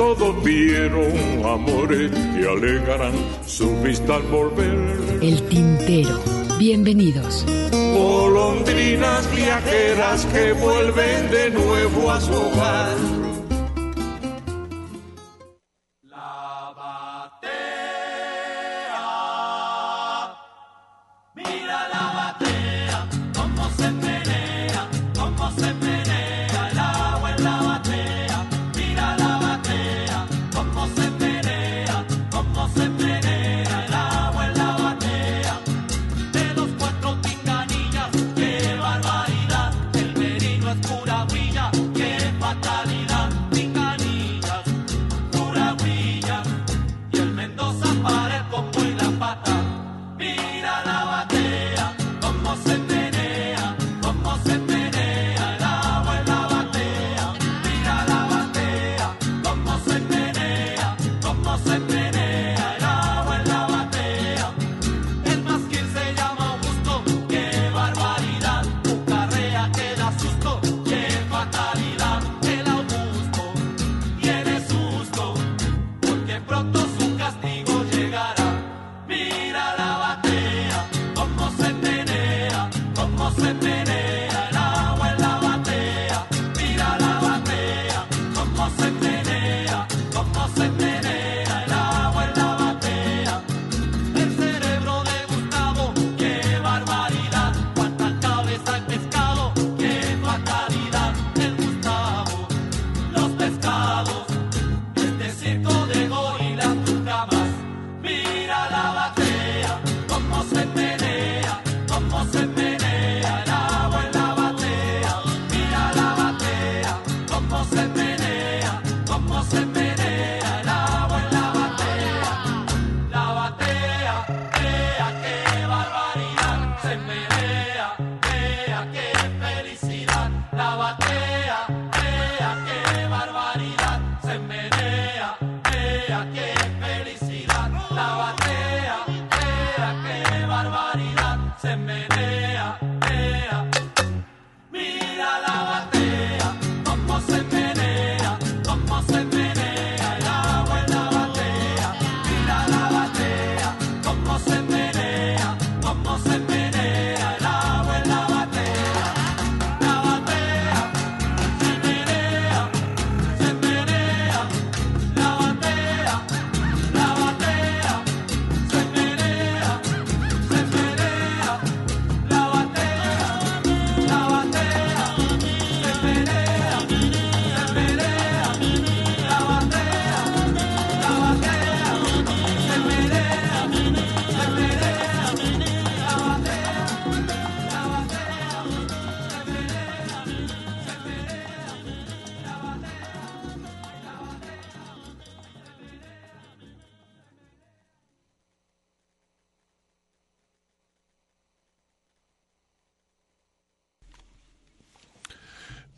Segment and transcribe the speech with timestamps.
[0.00, 1.12] Todos vieron
[1.44, 3.12] amores y alegarán
[3.44, 4.98] su vista al volver.
[5.20, 6.18] El tintero.
[6.58, 7.44] Bienvenidos.
[7.70, 12.96] Golondrinas viajeras que vuelven de nuevo a su hogar.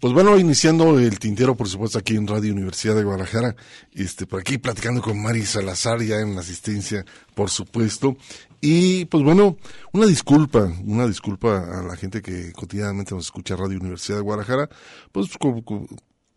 [0.02, 3.54] Pues bueno, iniciando el tintero, por supuesto, aquí en Radio Universidad de Guadalajara,
[3.92, 7.04] este, por aquí platicando con Mari Salazar, ya en la asistencia,
[7.36, 8.16] por supuesto.
[8.60, 9.58] Y pues bueno,
[9.92, 14.68] una disculpa, una disculpa a la gente que cotidianamente nos escucha Radio Universidad de Guadalajara,
[15.12, 15.28] pues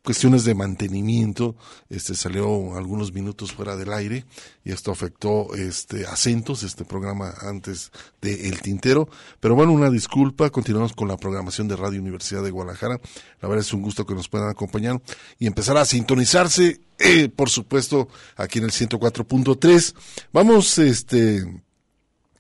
[0.06, 1.56] cuestiones de mantenimiento,
[1.90, 4.24] este salió algunos minutos fuera del aire
[4.64, 7.92] y esto afectó este acentos, este programa antes
[8.22, 9.10] de El Tintero,
[9.42, 13.02] pero bueno, una disculpa, continuamos con la programación de Radio Universidad de Guadalajara.
[13.42, 15.02] La verdad es un gusto que nos puedan acompañar
[15.40, 18.08] y empezar a sintonizarse eh, por supuesto
[18.38, 19.96] aquí en el 104.3.
[20.32, 21.44] Vamos este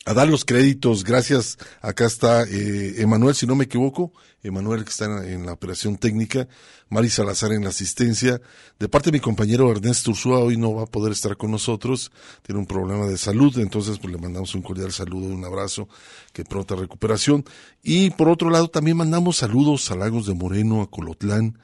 [0.06, 1.04] a dar los créditos.
[1.04, 1.57] Gracias.
[1.81, 4.13] Acá está eh, Emanuel, si no me equivoco.
[4.44, 6.48] Emanuel que está en, en la operación técnica.
[6.90, 8.40] Mari Salazar en la asistencia.
[8.80, 12.12] De parte de mi compañero Ernesto Ursúa, hoy no va a poder estar con nosotros.
[12.44, 13.58] Tiene un problema de salud.
[13.60, 15.88] Entonces, pues le mandamos un cordial saludo, un abrazo.
[16.34, 17.44] Que pronta recuperación.
[17.82, 21.58] Y por otro lado, también mandamos saludos a Lagos de Moreno, a Colotlán.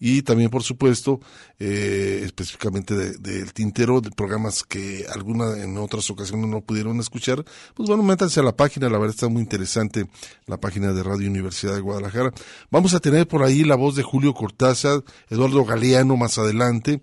[0.00, 1.18] y también, por supuesto,
[1.58, 7.44] eh, específicamente de- del Tintero, de programas que alguna en otras ocasiones no pudieron escuchar.
[7.74, 10.06] Pues bueno, métanse a la página, la verdad está muy interesante
[10.46, 12.32] la página de Radio Universidad de Guadalajara.
[12.70, 17.00] Vamos a tener por ahí la voz de Julio Cortázar, Eduardo Galeano más adelante.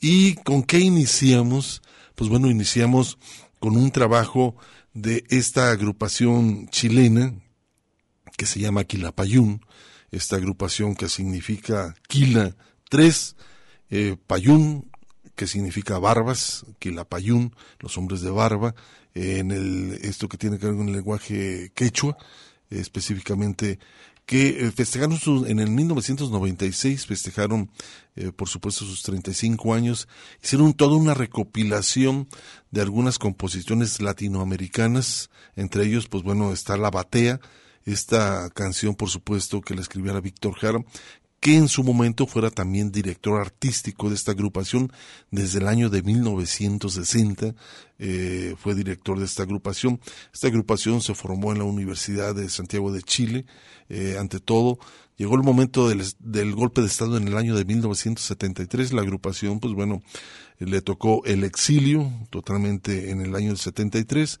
[0.00, 1.80] ¿Y con qué iniciamos?
[2.14, 3.16] Pues bueno, iniciamos
[3.58, 4.54] con un trabajo
[4.94, 7.34] de esta agrupación chilena
[8.36, 9.60] que se llama Quilapayún,
[10.10, 12.56] esta agrupación que significa Quila
[12.88, 13.36] 3,
[13.90, 14.90] eh, Payún,
[15.34, 18.74] que significa barbas, Quilapayún, los hombres de barba,
[19.14, 22.16] eh, en el, esto que tiene que ver con el lenguaje quechua,
[22.70, 23.78] eh, específicamente
[24.26, 27.70] que eh, festejaron su, en el 1996, festejaron
[28.16, 30.08] eh, por supuesto sus 35 años,
[30.42, 32.28] hicieron toda una recopilación
[32.70, 37.40] de algunas composiciones latinoamericanas, entre ellos pues bueno está La Batea,
[37.84, 40.78] esta canción por supuesto que la escribiera Víctor Jara,
[41.44, 44.90] que en su momento fuera también director artístico de esta agrupación
[45.30, 47.54] desde el año de 1960,
[47.98, 50.00] eh, fue director de esta agrupación.
[50.32, 53.44] Esta agrupación se formó en la Universidad de Santiago de Chile,
[53.90, 54.78] eh, ante todo.
[55.18, 59.74] Llegó el momento del, golpe de Estado en el año de 1973, la agrupación, pues
[59.74, 60.02] bueno,
[60.58, 64.40] le tocó el exilio totalmente en el año del 73,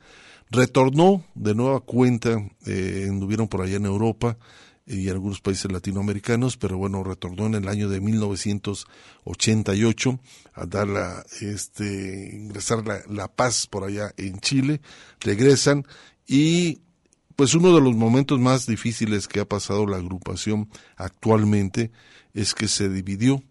[0.50, 4.38] retornó de nueva cuenta, eh, anduvieron por allá en Europa,
[4.86, 10.20] y algunos países latinoamericanos, pero bueno, retornó en el año de 1988
[10.52, 14.82] a dar la, este, ingresar la, la paz por allá en Chile,
[15.20, 15.86] regresan
[16.26, 16.80] y
[17.36, 21.90] pues uno de los momentos más difíciles que ha pasado la agrupación actualmente
[22.32, 23.42] es que se dividió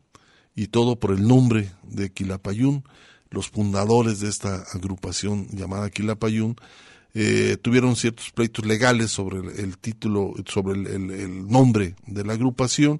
[0.56, 2.83] y todo por el nombre de Quilapayún,
[3.29, 6.56] los fundadores de esta agrupación llamada Quilapayún,
[7.13, 13.00] eh, tuvieron ciertos pleitos legales sobre el, título, sobre el, nombre de la agrupación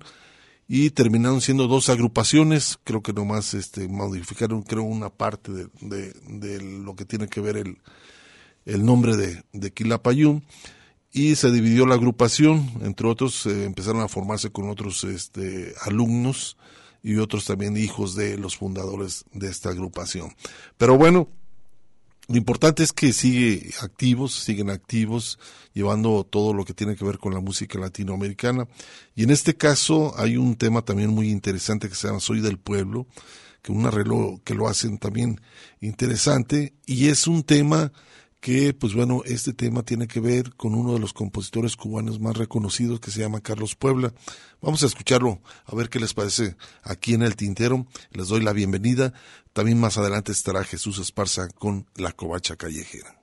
[0.68, 6.14] y terminaron siendo dos agrupaciones, creo que nomás este, modificaron creo una parte de, de,
[6.28, 7.78] de lo que tiene que ver el,
[8.66, 10.44] el nombre de, de Quilapayún
[11.12, 16.58] y se dividió la agrupación, entre otros eh, empezaron a formarse con otros este, alumnos
[17.04, 20.34] y otros también hijos de los fundadores de esta agrupación.
[20.78, 21.30] Pero bueno,
[22.28, 25.40] lo importante es que sigue activos, siguen activos,
[25.74, 28.66] llevando todo lo que tiene que ver con la música latinoamericana.
[29.14, 32.58] Y en este caso hay un tema también muy interesante que se llama Soy del
[32.58, 33.08] Pueblo,
[33.62, 35.42] que un arreglo que lo hacen también
[35.82, 37.92] interesante, y es un tema
[38.44, 42.36] que, pues bueno, este tema tiene que ver con uno de los compositores cubanos más
[42.36, 44.14] reconocidos que se llama Carlos Puebla.
[44.62, 47.88] Vamos a escucharlo, a ver qué les parece aquí en el tintero.
[48.12, 49.14] Les doy la bienvenida.
[49.54, 53.18] También más adelante estará Jesús Esparza con La Covacha Callejera.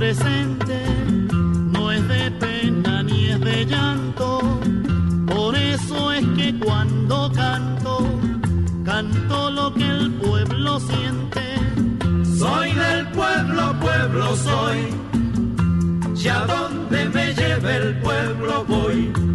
[0.00, 0.78] Presente
[1.74, 4.40] no es de pena ni es de llanto.
[5.26, 8.08] Por eso es que cuando canto,
[8.82, 11.42] canto lo que el pueblo siente.
[12.38, 14.78] Soy del pueblo, pueblo soy.
[16.16, 19.29] Y a donde me lleve el pueblo voy.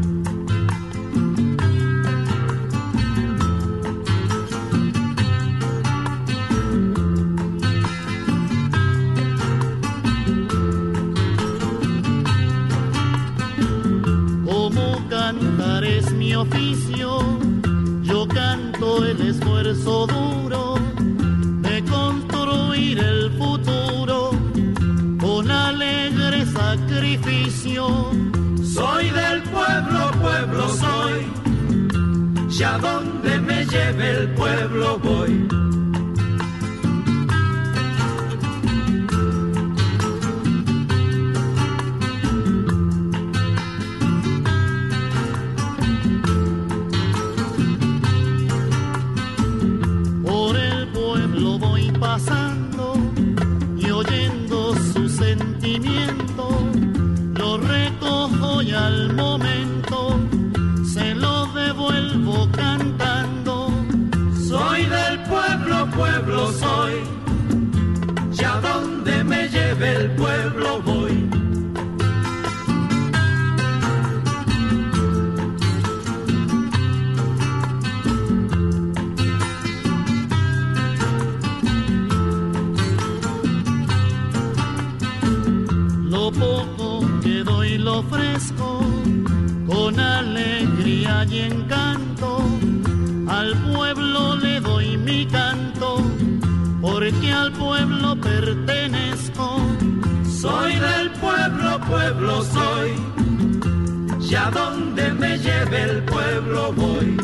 [16.25, 17.19] Mi oficio,
[18.01, 20.73] yo canto el esfuerzo duro
[21.61, 24.31] de construir el futuro
[25.19, 27.85] con alegre sacrificio.
[28.63, 31.27] Soy del pueblo, pueblo soy.
[32.57, 35.47] Y a donde me lleve el pueblo voy.
[35.47, 35.84] Por el pueblo voy
[52.05, 52.44] passar.
[87.95, 88.79] Ofrezco
[89.67, 92.39] con alegría y encanto.
[93.27, 95.97] Al pueblo le doy mi canto,
[96.81, 99.57] porque al pueblo pertenezco.
[100.41, 102.91] Soy del pueblo, pueblo soy.
[104.19, 107.17] Ya donde me lleve el pueblo voy.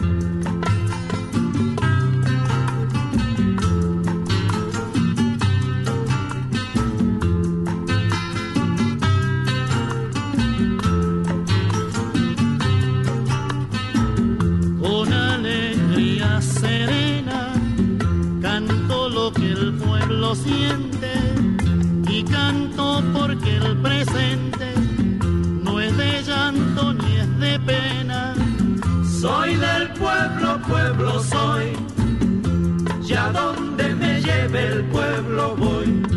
[20.35, 21.11] Siente
[22.07, 24.73] y canto porque el presente
[25.63, 28.33] no es de llanto ni es de pena.
[29.19, 31.73] Soy del pueblo, pueblo soy.
[33.01, 36.10] Ya donde me lleve el pueblo voy.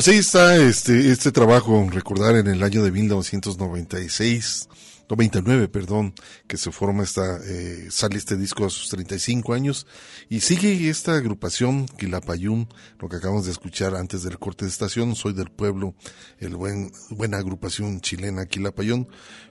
[0.00, 4.70] Pues ahí está este, este trabajo, recordar en el año de 1996,
[5.10, 6.14] 99, perdón,
[6.46, 9.86] que se forma esta, eh, sale este disco a sus 35 años
[10.30, 12.66] y sigue esta agrupación Quilapayún,
[12.98, 15.94] lo que acabamos de escuchar antes del corte de estación, Soy del Pueblo,
[16.38, 19.06] el buen, buena agrupación chilena Quilapayún,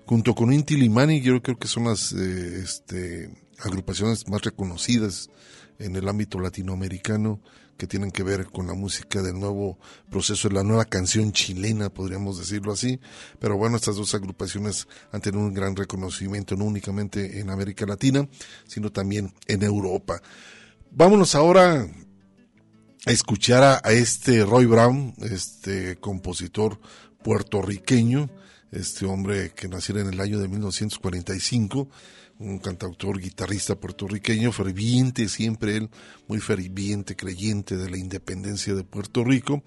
[0.08, 3.30] junto con Inti Limani, yo creo que son las, eh, este,
[3.60, 5.30] agrupaciones más reconocidas
[5.78, 7.40] en el ámbito latinoamericano
[7.80, 9.80] que tienen que ver con la música del nuevo
[10.12, 13.00] proceso de la nueva canción chilena, podríamos decirlo así.
[13.40, 18.28] Pero bueno, estas dos agrupaciones han tenido un gran reconocimiento, no únicamente en América Latina,
[18.68, 20.22] sino también en Europa.
[20.92, 21.88] Vámonos ahora
[23.06, 26.82] a escuchar a, a este Roy Brown, este compositor
[27.24, 28.30] puertorriqueño,
[28.74, 31.88] este hombre que nació en el año de 1945
[32.40, 35.90] un cantautor, guitarrista puertorriqueño, ferviente, siempre él,
[36.28, 39.62] muy ferviente, creyente de la independencia de Puerto Rico.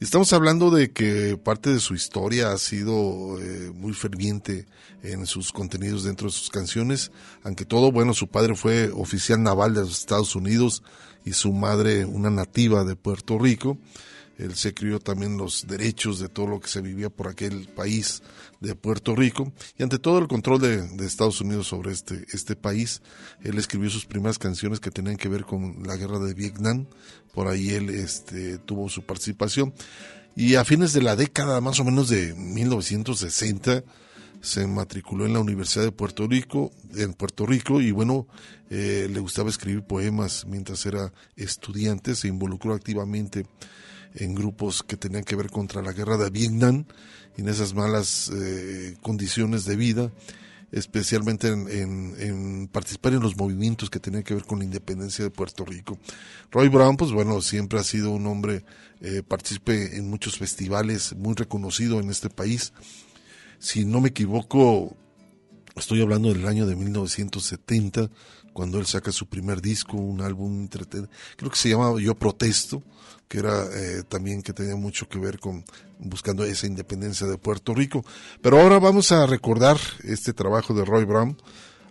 [0.00, 4.66] Estamos hablando de que parte de su historia ha sido eh, muy ferviente
[5.02, 7.10] en sus contenidos dentro de sus canciones,
[7.42, 10.82] aunque todo, bueno, su padre fue oficial naval de los Estados Unidos
[11.24, 13.76] y su madre una nativa de Puerto Rico.
[14.38, 18.22] Él se crió también los derechos de todo lo que se vivía por aquel país
[18.64, 23.02] de Puerto Rico y ante todo el control de, Estados Unidos sobre este, este país.
[23.42, 26.86] Él escribió sus primeras canciones que tenían que ver con la guerra de Vietnam.
[27.32, 29.74] Por ahí él este, tuvo su participación.
[30.36, 33.84] Y a fines de la década más o menos de 1960
[34.40, 38.26] se matriculó en la Universidad de Puerto Rico, en Puerto Rico, y bueno,
[38.68, 43.46] eh, le gustaba escribir poemas mientras era estudiante, se involucró activamente
[44.14, 46.84] en grupos que tenían que ver contra la guerra de Vietnam
[47.36, 50.12] en esas malas eh, condiciones de vida,
[50.72, 55.64] especialmente en, participar en los movimientos que tenían que ver con la independencia de Puerto
[55.64, 55.98] Rico.
[56.50, 58.64] Roy Brown, pues bueno, siempre ha sido un hombre,
[59.00, 62.72] eh, participé en muchos festivales, muy reconocido en este país.
[63.58, 64.96] Si no me equivoco,
[65.76, 68.10] estoy hablando del año de 1970,
[68.54, 72.82] cuando él saca su primer disco, un álbum, creo que se llamaba Yo Protesto,
[73.28, 75.64] que era eh, también que tenía mucho que ver con
[75.98, 78.04] buscando esa independencia de Puerto Rico.
[78.40, 81.36] Pero ahora vamos a recordar este trabajo de Roy Brown.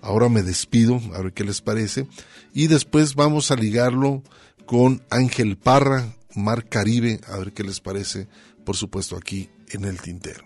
[0.02, 2.08] Ahora me despido, a ver qué les parece.
[2.54, 4.24] Y después vamos a ligarlo
[4.66, 8.28] con Ángel Parra, Mar Caribe, a ver qué les parece,
[8.66, 10.46] por supuesto, aquí en el tintero.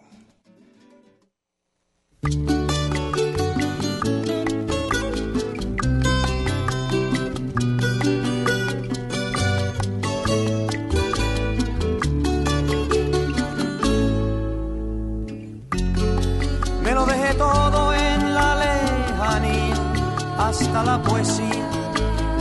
[20.47, 21.67] Hasta la poesía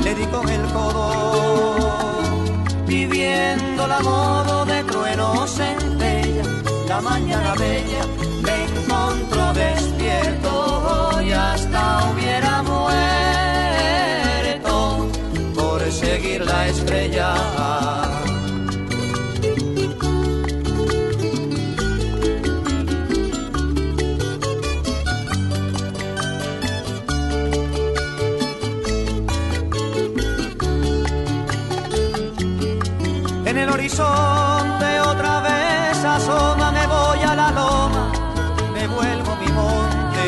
[0.04, 1.10] le di con el codo,
[2.86, 6.44] viviendo la modo de cruel no centella,
[6.88, 8.06] la mañana bella
[8.44, 12.96] me encontró despierto y hasta hubiera muerto
[15.56, 18.05] por seguir la estrella.
[33.86, 38.12] Horizonte otra vez asoma, me voy a la loma,
[38.74, 40.26] me vuelvo mi monte.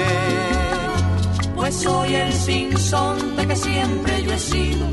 [1.56, 4.86] Pues soy el sinsonte que siempre yo he sido,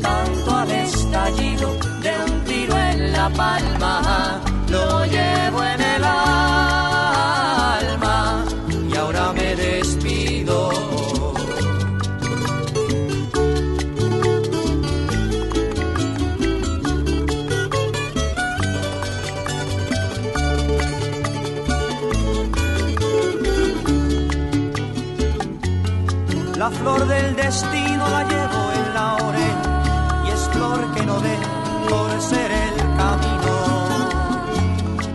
[0.00, 6.81] tanto al estallido de un tiro en la palma, lo llevo en el alma
[26.82, 31.36] flor del destino la llevo en la oreja y es flor que no ve
[31.88, 33.54] por ser el camino.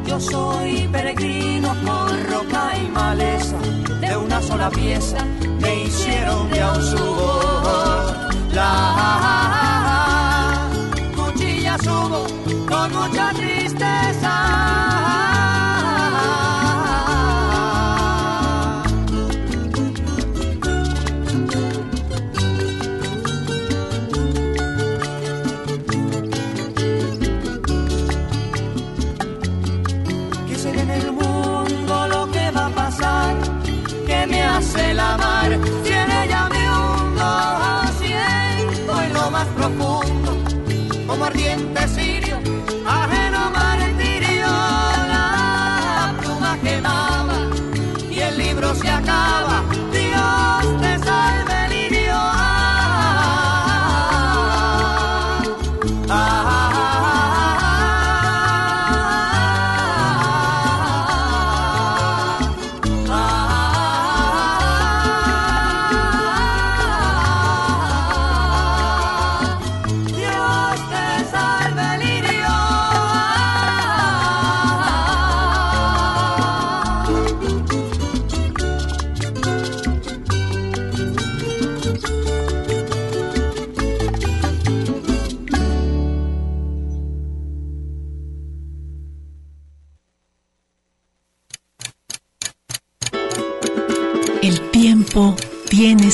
[0.06, 3.58] Yo soy peregrino por roca y maleza,
[4.00, 5.18] de una sola pieza
[5.60, 7.42] me hicieron de un subo.
[8.54, 8.70] La
[11.18, 12.26] cuchilla subo
[12.70, 13.34] con mucha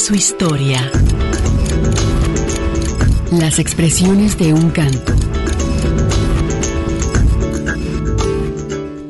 [0.03, 0.91] su historia.
[3.31, 5.13] Las expresiones de un canto.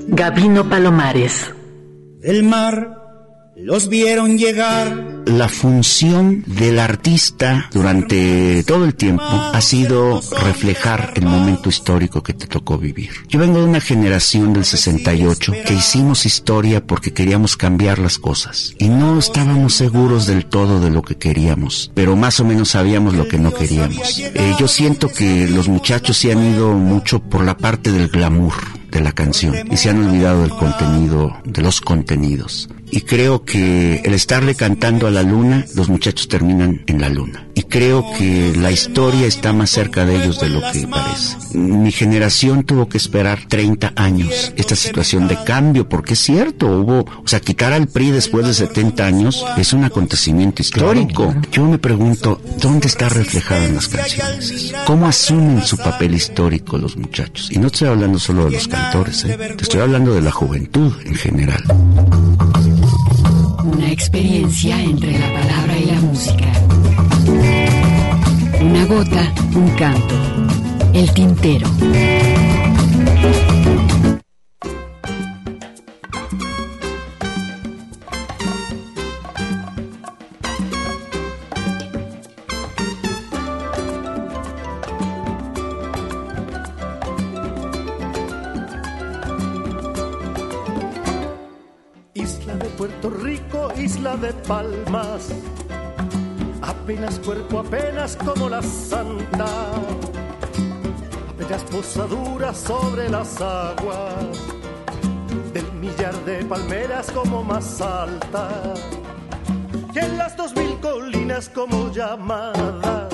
[0.10, 1.52] Gabino Palomares.
[2.20, 3.02] del mar
[3.56, 5.13] los vieron llegar.
[5.38, 12.34] La función del artista durante todo el tiempo ha sido reflejar el momento histórico que
[12.34, 13.10] te tocó vivir.
[13.30, 18.76] Yo vengo de una generación del 68 que hicimos historia porque queríamos cambiar las cosas
[18.78, 23.16] y no estábamos seguros del todo de lo que queríamos, pero más o menos sabíamos
[23.16, 24.20] lo que no queríamos.
[24.20, 28.83] Eh, yo siento que los muchachos se han ido mucho por la parte del glamour
[28.94, 32.70] de la canción y se han olvidado del contenido, de los contenidos.
[32.92, 37.43] Y creo que el estarle cantando a la luna, los muchachos terminan en la luna.
[37.56, 41.58] Y creo que la historia está más cerca de ellos de lo que parece.
[41.58, 47.02] Mi generación tuvo que esperar 30 años esta situación de cambio, porque es cierto, hubo,
[47.02, 51.34] o sea, quitar al PRI después de 70 años es un acontecimiento histórico.
[51.52, 54.74] Yo me pregunto, ¿dónde está reflejado en las canciones?
[54.86, 57.52] ¿Cómo asumen su papel histórico los muchachos?
[57.52, 59.38] Y no estoy hablando solo de los cantores, ¿eh?
[59.38, 61.64] te estoy hablando de la juventud en general.
[63.64, 66.73] Una experiencia entre la palabra y la música.
[68.64, 70.16] Una gota, un canto.
[70.94, 71.68] El tintero.
[92.14, 95.30] Isla de Puerto Rico, isla de palmas,
[96.84, 99.48] apenas cuerpo apenas como la santa,
[101.30, 104.38] apenas posadura sobre las aguas
[105.54, 108.74] del millar de palmeras como más alta,
[109.94, 113.14] y en las dos mil colinas como llamadas.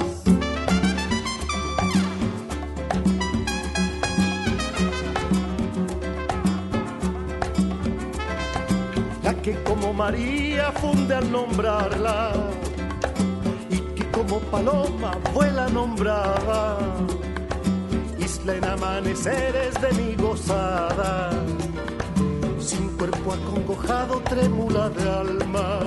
[9.23, 12.33] La que como María funde al nombrarla
[14.29, 16.77] como paloma vuela nombrada.
[18.19, 21.31] Isla en amaneceres de mi gozada,
[22.59, 25.79] sin cuerpo acongojado, trémula de alma,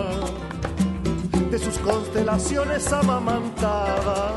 [1.50, 4.32] de sus constelaciones amamantadas,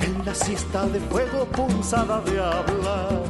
[0.00, 3.28] en la siesta de fuego punzada de hablas,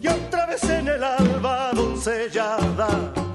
[0.00, 3.31] y otra vez en el alba doncellada.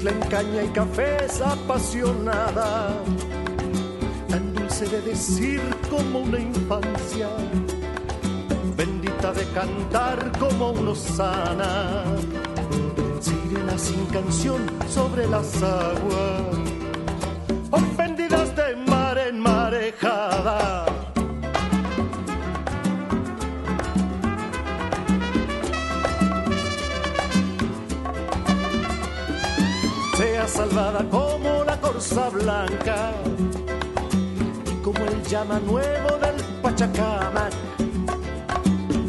[0.00, 2.96] Isla en caña y café es apasionada,
[4.30, 5.60] tan dulce de decir
[5.90, 7.28] como una infancia,
[8.78, 12.02] bendita de cantar como uno sana,
[13.20, 16.56] sirena sin canción sobre las aguas,
[30.60, 33.12] salvada como la corza blanca
[34.70, 37.54] y como el llama nuevo del Pachacamac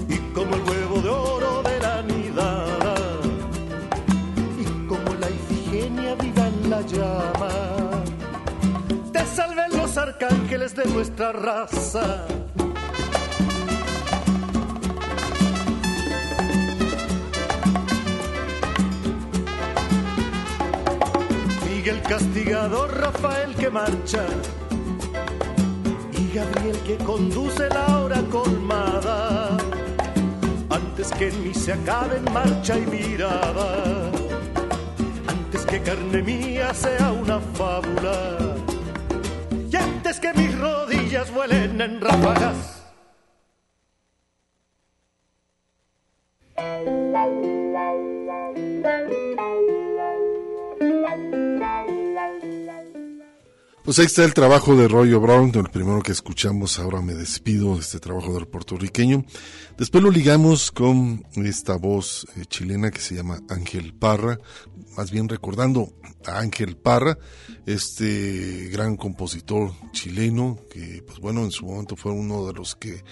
[0.08, 2.96] y como el huevo de oro de la nidada
[4.58, 7.50] y como la Ifigenia viva en la llama.
[9.12, 12.26] Te salven los arcángeles de nuestra raza.
[21.91, 24.23] Miguel Castigador, Rafael que marcha
[26.13, 29.58] y Gabriel que conduce la hora colmada.
[30.69, 34.10] Antes que en mí se acaben marcha y mirada,
[35.27, 38.38] antes que carne mía sea una fábula
[39.69, 42.70] y antes que mis rodillas vuelen en ráfagas.
[53.91, 57.73] Pues ahí está el trabajo de Roy Brown, el primero que escuchamos, ahora me despido
[57.75, 59.25] de este trabajo del puertorriqueño.
[59.77, 64.39] Después lo ligamos con esta voz eh, chilena que se llama Ángel Parra,
[64.95, 65.91] más bien recordando
[66.25, 67.17] a Ángel Parra,
[67.65, 73.04] este gran compositor chileno que, pues bueno, en su momento fue uno de los que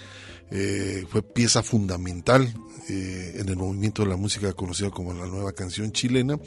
[0.50, 2.54] eh, fue pieza fundamental
[2.88, 6.38] eh, en el movimiento de la música conocida como la nueva canción chilena.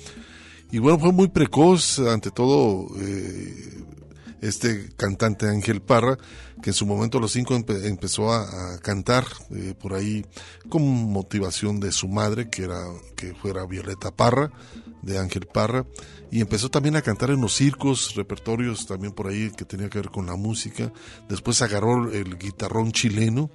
[0.72, 2.88] Y bueno, fue muy precoz, ante todo,
[4.44, 6.18] este cantante Ángel Parra,
[6.62, 10.26] que en su momento a los cinco empe- empezó a, a cantar eh, por ahí
[10.70, 12.82] con motivación de su madre, que era
[13.16, 14.52] que fuera Violeta Parra,
[15.02, 15.86] de Ángel Parra,
[16.32, 20.00] y empezó también a cantar en los circos, repertorios también por ahí que tenía que
[20.00, 20.92] ver con la música.
[21.30, 23.50] Después agarró el guitarrón chileno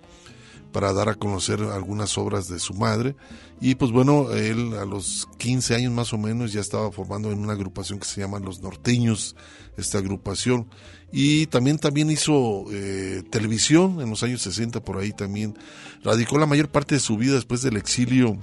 [0.72, 3.16] para dar a conocer algunas obras de su madre.
[3.60, 7.40] Y pues bueno, él a los 15 años más o menos ya estaba formando en
[7.40, 9.34] una agrupación que se llama Los Norteños,
[9.76, 10.68] esta agrupación.
[11.10, 15.56] Y también, también hizo eh, televisión en los años 60, por ahí también.
[16.04, 18.38] Radicó la mayor parte de su vida después del exilio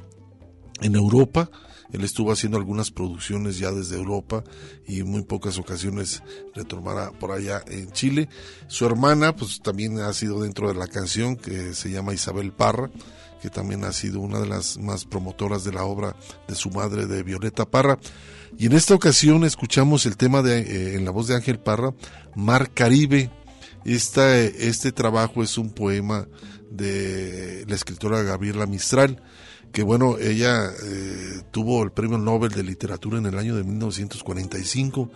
[0.81, 1.49] en Europa.
[1.95, 4.43] Él estuvo haciendo algunas producciones ya desde Europa
[4.85, 6.21] y muy pocas ocasiones
[6.53, 8.27] retornará por allá en Chile.
[8.67, 12.91] Su hermana, pues también ha sido dentro de la canción que se llama Isabel Parra,
[13.41, 16.17] que también ha sido una de las más promotoras de la obra
[16.49, 17.97] de su madre, de Violeta Parra.
[18.57, 21.93] Y en esta ocasión escuchamos el tema de, eh, en la voz de Ángel Parra,
[22.35, 23.31] Mar Caribe.
[23.85, 26.27] Esta, este trabajo es un poema
[26.69, 29.21] de la escritora Gabriela Mistral
[29.75, 35.11] que bueno, ella eh, tuvo el premio Nobel de Literatura en el año de 1945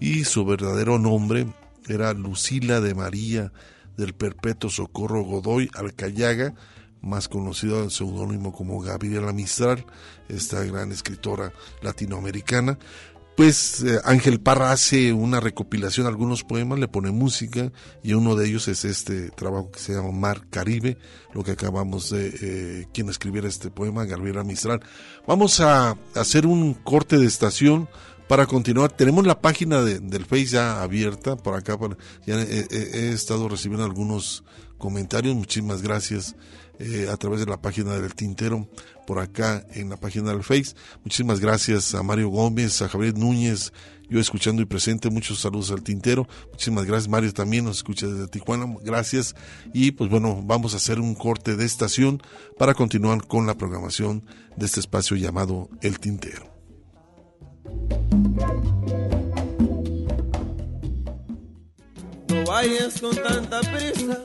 [0.00, 1.46] y su verdadero nombre
[1.86, 3.52] era Lucila de María
[3.96, 6.54] del Perpetuo Socorro Godoy Alcayaga,
[7.00, 9.86] más conocido en seudónimo como Gabriela Mistral,
[10.28, 12.80] esta gran escritora latinoamericana.
[13.40, 17.72] Pues eh, Ángel Parra hace una recopilación de algunos poemas, le pone música
[18.02, 20.98] y uno de ellos es este trabajo que se llama Mar Caribe,
[21.32, 24.80] lo que acabamos de eh, quien escribiera este poema, Gabriela Mistral.
[25.26, 27.88] Vamos a hacer un corte de estación
[28.28, 28.92] para continuar.
[28.92, 31.78] Tenemos la página de- del Face ya abierta por acá.
[31.78, 34.44] por- ya he- he estado recibiendo algunos
[34.76, 35.34] comentarios.
[35.34, 36.36] Muchísimas gracias
[36.80, 38.66] eh, a través de la página del Tintero
[39.06, 40.74] por acá en la página del Face.
[41.04, 43.70] Muchísimas gracias a Mario Gómez, a Javier Núñez,
[44.08, 45.10] yo escuchando y presente.
[45.10, 46.26] Muchos saludos al Tintero.
[46.50, 47.10] Muchísimas gracias.
[47.10, 48.66] Mario también nos escucha desde Tijuana.
[48.82, 49.34] Gracias.
[49.74, 52.22] Y pues bueno, vamos a hacer un corte de estación
[52.58, 54.24] para continuar con la programación
[54.56, 56.50] de este espacio llamado El Tintero.
[62.28, 64.24] No vayas con tanta prisa.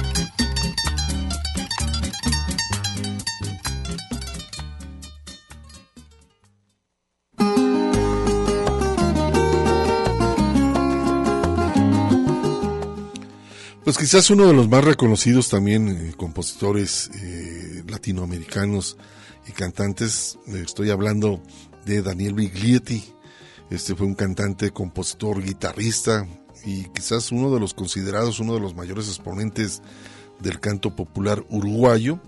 [13.91, 18.95] Pues quizás uno de los más reconocidos también eh, compositores eh, latinoamericanos
[19.49, 21.43] y cantantes, eh, estoy hablando
[21.85, 23.03] de Daniel Biglietti.
[23.69, 26.25] Este fue un cantante, compositor, guitarrista
[26.63, 29.81] y quizás uno de los considerados uno de los mayores exponentes
[30.39, 32.21] del canto popular uruguayo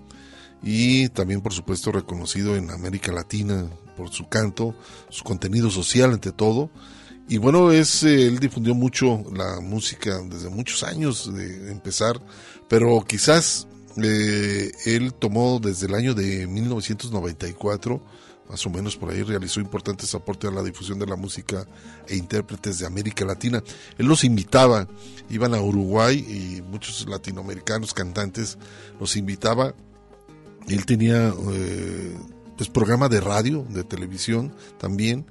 [0.62, 4.74] y también por supuesto reconocido en América Latina por su canto,
[5.08, 6.68] su contenido social ante todo.
[7.28, 12.20] Y bueno, es, eh, él difundió mucho la música desde muchos años de empezar,
[12.68, 13.66] pero quizás
[14.02, 18.02] eh, él tomó desde el año de 1994,
[18.50, 21.66] más o menos por ahí, realizó importantes aportes a la difusión de la música
[22.06, 23.62] e intérpretes de América Latina.
[23.96, 24.86] Él los invitaba,
[25.30, 28.58] iban a Uruguay y muchos latinoamericanos cantantes
[29.00, 29.74] los invitaba.
[30.68, 32.16] Él tenía eh,
[32.56, 35.26] pues programa de radio, de televisión también.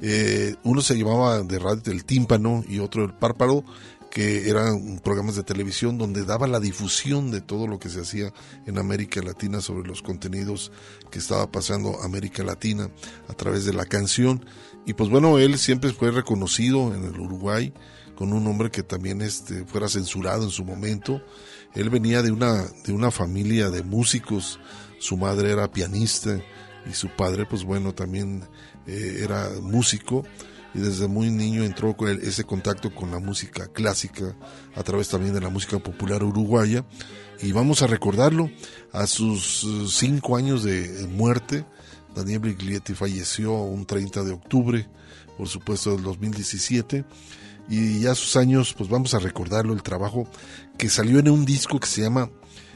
[0.00, 3.64] Eh, uno se llamaba de radio el tímpano y otro el párpado,
[4.10, 8.32] que eran programas de televisión donde daba la difusión de todo lo que se hacía
[8.66, 10.72] en América Latina sobre los contenidos
[11.10, 12.90] que estaba pasando América Latina
[13.28, 14.44] a través de la canción.
[14.86, 17.72] Y pues bueno, él siempre fue reconocido en el Uruguay
[18.14, 21.22] con un hombre que también este, fuera censurado en su momento.
[21.74, 24.58] Él venía de una, de una familia de músicos,
[24.98, 26.40] su madre era pianista
[26.88, 28.42] y su padre pues bueno también
[28.88, 30.24] eh, era músico
[30.74, 34.36] y desde muy niño entró con ese contacto con la música clásica
[34.74, 36.84] a través también de la música popular uruguaya.
[37.40, 38.50] Y vamos a recordarlo
[38.92, 41.64] a sus eh, cinco años de muerte
[42.18, 44.88] Daniel Briglietti falleció un 30 de octubre
[45.36, 47.04] por supuesto del 2017
[47.68, 50.28] y ya sus años pues vamos a recordarlo el trabajo
[50.76, 52.30] que salió en un disco que se llama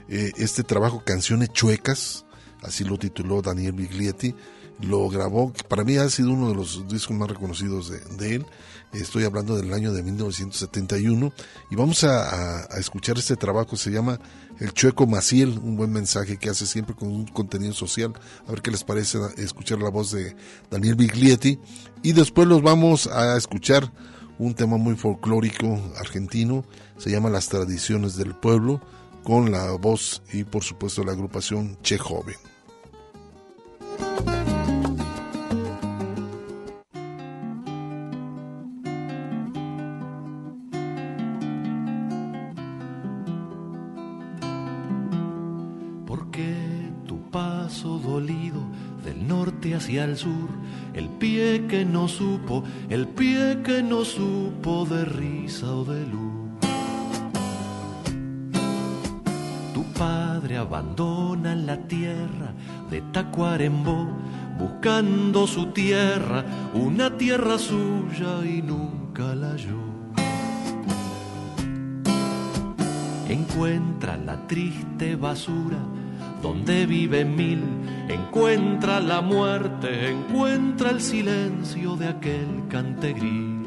[0.08, 2.24] eh, este trabajo Canciones Chuecas
[2.62, 4.34] así lo tituló Daniel Biglietti
[4.82, 8.46] lo grabó, para mí ha sido uno de los discos más reconocidos de, él.
[8.92, 11.32] Estoy hablando del año de 1971
[11.70, 14.18] y vamos a, a- a escuchar este trabajo, se llama
[14.60, 18.12] El Chueco Maciel, un buen mensaje que hace siempre con un contenido social.
[18.46, 20.36] A ver qué les parece escuchar la voz de
[20.70, 21.58] Daniel Biglietti
[22.02, 23.90] y después los vamos a escuchar
[24.38, 26.64] un tema muy folclórico argentino,
[26.98, 28.80] se llama Las Tradiciones del Pueblo,
[29.22, 32.34] con la voz y por supuesto la agrupación Che Joven.
[49.82, 50.48] Hacia el sur,
[50.94, 56.50] el pie que no supo, el pie que no supo de risa o de luz.
[59.74, 62.54] Tu padre abandona la tierra
[62.92, 64.06] de Tacuarembó,
[64.56, 69.82] buscando su tierra, una tierra suya y nunca la halló.
[73.28, 75.80] Encuentra la triste basura
[76.42, 77.62] donde vive mil,
[78.08, 83.62] encuentra la muerte, encuentra el silencio de aquel cantegrí.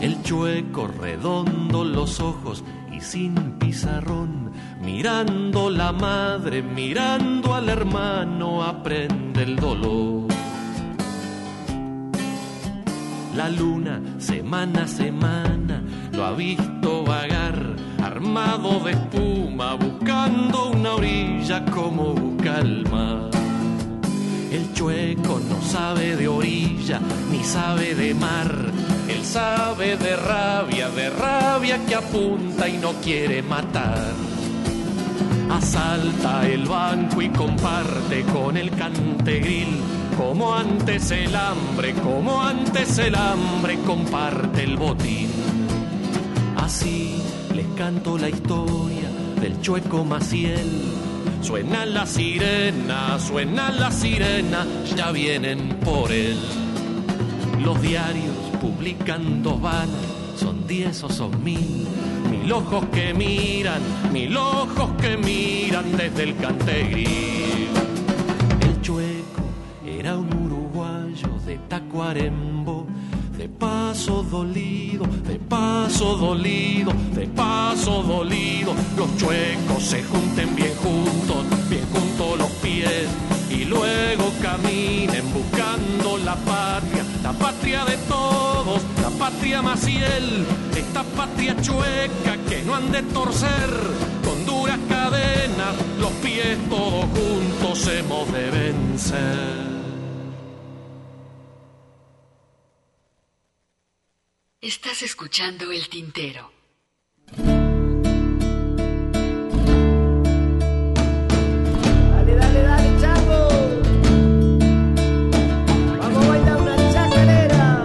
[0.00, 4.50] El chueco redondo los ojos y sin pizarrón,
[4.82, 10.28] mirando la madre, mirando al hermano, aprende el dolor.
[13.36, 17.76] La luna, semana a semana, lo ha visto vagar,
[18.20, 22.86] armado de espuma, buscando una orilla como busca el.
[24.52, 28.52] El chueco no sabe de orilla, ni sabe de mar,
[29.08, 34.12] Él sabe de rabia, de rabia que apunta y no quiere matar.
[35.50, 39.80] Asalta el banco y comparte con el cantegril.
[40.16, 45.30] Como antes el hambre, como antes el hambre comparte el botín.
[46.56, 47.29] Así
[47.60, 49.08] les canto la historia
[49.40, 50.70] del chueco Maciel.
[51.42, 56.38] Suena la sirena, suena la sirena, ya vienen por él.
[57.62, 61.86] Los diarios publican dos vanas, son diez o son mil.
[62.30, 67.68] Mil ojos que miran, mil ojos que miran desde el cantegril.
[68.60, 69.44] El chueco
[69.86, 72.86] era un uruguayo de Tacuarembo,
[73.40, 78.74] de paso dolido, de paso dolido, de paso dolido.
[78.98, 83.08] Los chuecos se junten bien juntos, bien juntos los pies
[83.48, 90.44] y luego caminen buscando la patria, la patria de todos, la patria Maciel,
[90.76, 93.70] esta patria chueca que no han de torcer
[94.22, 99.79] con duras cadenas, los pies todos juntos hemos de vencer.
[104.62, 106.52] Estás escuchando el tintero.
[112.10, 113.48] Dale, dale, dale, chavo.
[115.98, 117.84] Vamos a bailar una chacarera.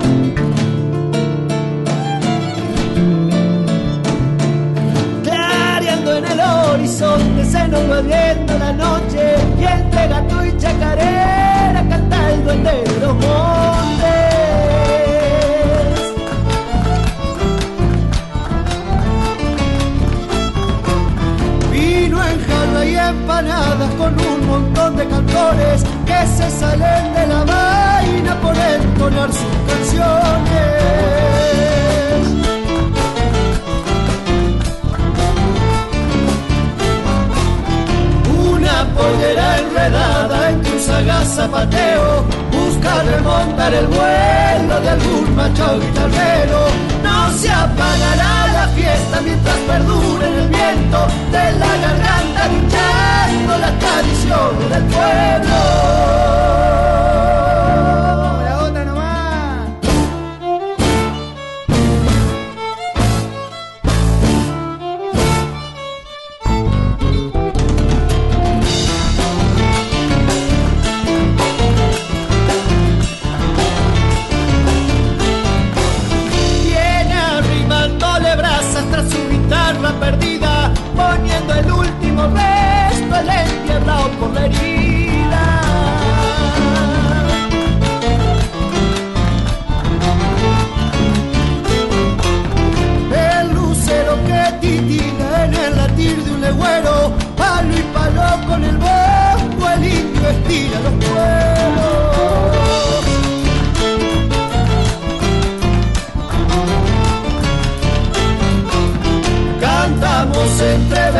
[5.24, 11.86] Clareando en el horizonte se nos va viendo la noche y entre gato y chacarera
[11.88, 13.16] canta el duende de los
[26.16, 30.66] que se salen de la vaina por entonar sus canciones.
[38.50, 42.45] Una pollera enredada entre un sagaz zapateo
[42.86, 46.68] busca remontar el vuelo de algún macho guitarrero.
[47.04, 53.80] No se apagará la fiesta mientras perdure en el viento de la garganta luchando las
[53.80, 56.85] tradiciones del pueblo.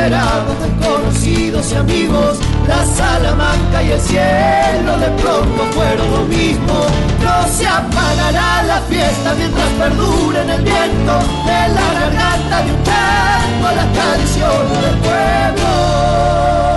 [0.06, 6.86] Entre veranos desconocidos y amigos, la Salamanca y el cielo de pronto fueron lo mismo.
[7.24, 12.84] No se apagará la fiesta mientras perdure en el viento de la garganta de un
[12.84, 16.75] tango las tradiciones del pueblo.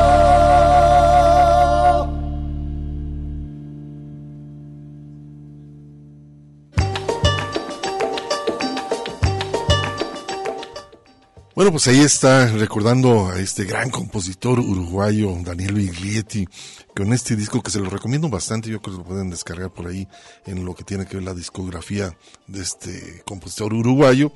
[11.58, 16.46] Bueno, pues ahí está recordando a este gran compositor uruguayo, Daniel Biglietti,
[16.94, 19.88] con este disco que se lo recomiendo bastante, yo creo que lo pueden descargar por
[19.88, 20.06] ahí
[20.46, 22.16] en lo que tiene que ver la discografía
[22.46, 24.30] de este compositor uruguayo.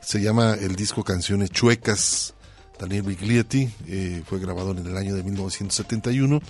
[0.00, 2.34] Se llama el disco Canciones Chuecas,
[2.78, 6.40] Daniel Biglietti, eh, fue grabado en el año de 1971.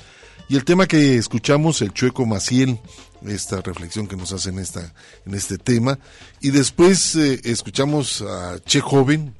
[0.51, 2.79] Y el tema que escuchamos, el Chueco Maciel,
[3.27, 4.93] esta reflexión que nos hace en, esta,
[5.25, 5.99] en este tema.
[6.43, 9.35] Y después eh, escuchamos a Che Joven,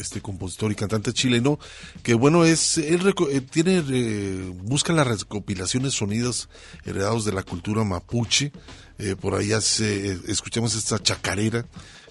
[0.00, 1.58] este compositor y cantante chileno,
[2.02, 6.48] que bueno, es, él eh, tiene, eh, busca las recopilaciones sonidos
[6.84, 8.52] heredados de la cultura mapuche,
[8.98, 11.66] eh, por ahí hace, escuchamos esta chacarera,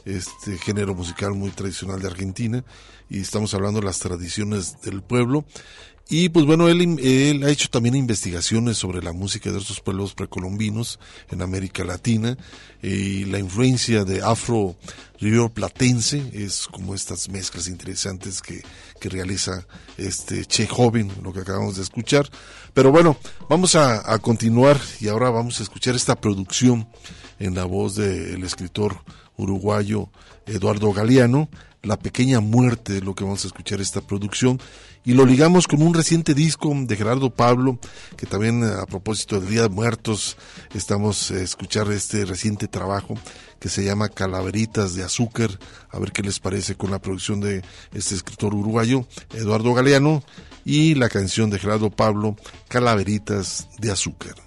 [0.06, 2.64] este género musical muy tradicional de Argentina,
[3.10, 5.46] y estamos hablando de las tradiciones del pueblo,
[6.10, 10.14] Y pues bueno, él, él ha hecho también investigaciones sobre la música de estos pueblos
[10.14, 11.00] precolombinos
[11.30, 12.38] en América Latina
[12.82, 14.78] y la influencia de afro
[15.20, 18.64] río platense es como estas mezclas interesantes que,
[19.02, 22.30] que realiza este Che Joven, lo que acabamos de escuchar.
[22.74, 23.18] Pero bueno,
[23.50, 26.88] vamos a, a continuar y ahora vamos a escuchar esta producción
[27.40, 29.02] en la voz del escritor
[29.36, 30.10] uruguayo
[30.46, 31.50] Eduardo Galeano,
[31.84, 34.60] La pequeña muerte, lo que vamos a escuchar esta producción,
[35.08, 37.80] y lo ligamos con un reciente disco de Gerardo Pablo,
[38.18, 40.36] que también a propósito del Día de Muertos
[40.74, 43.16] estamos a escuchar este reciente trabajo
[43.58, 45.50] que se llama Calaveritas de Azúcar,
[45.92, 50.24] a ver qué les parece con la producción de este escritor uruguayo, Eduardo Galeano,
[50.66, 52.36] y la canción de Gerardo Pablo,
[52.68, 54.47] Calaveritas de Azúcar.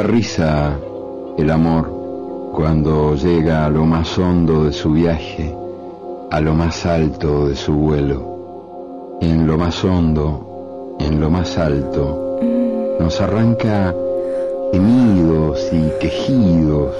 [0.00, 0.78] Risa
[1.36, 5.54] el amor cuando llega a lo más hondo de su viaje,
[6.30, 9.18] a lo más alto de su vuelo.
[9.20, 12.38] En lo más hondo, en lo más alto,
[12.98, 13.94] nos arranca
[14.72, 16.94] gemidos y quejidos,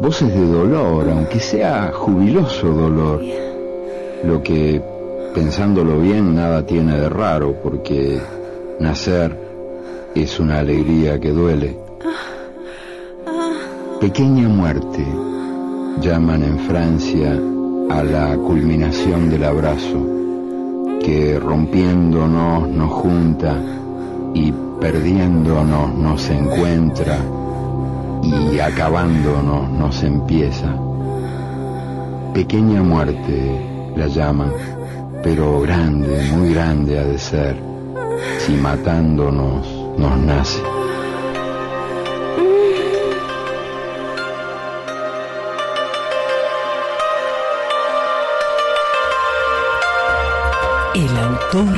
[0.00, 3.22] voces de dolor, aunque sea jubiloso dolor.
[4.22, 4.80] Lo que,
[5.34, 8.20] pensándolo bien, nada tiene de raro, porque
[8.78, 9.36] nacer
[10.14, 11.89] es una alegría que duele.
[14.00, 15.04] Pequeña muerte,
[16.00, 17.38] llaman en Francia
[17.90, 20.06] a la culminación del abrazo,
[21.04, 23.60] que rompiéndonos nos junta
[24.32, 27.18] y perdiéndonos nos encuentra
[28.22, 30.74] y acabándonos nos empieza.
[32.32, 34.50] Pequeña muerte la llaman,
[35.22, 37.54] pero grande, muy grande ha de ser,
[38.38, 40.79] si matándonos nos nace.
[50.92, 51.68] El autor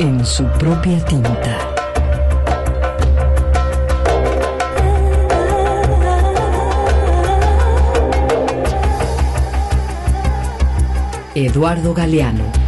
[0.00, 1.56] en su propia tinta.
[11.36, 12.67] Eduardo Galeano.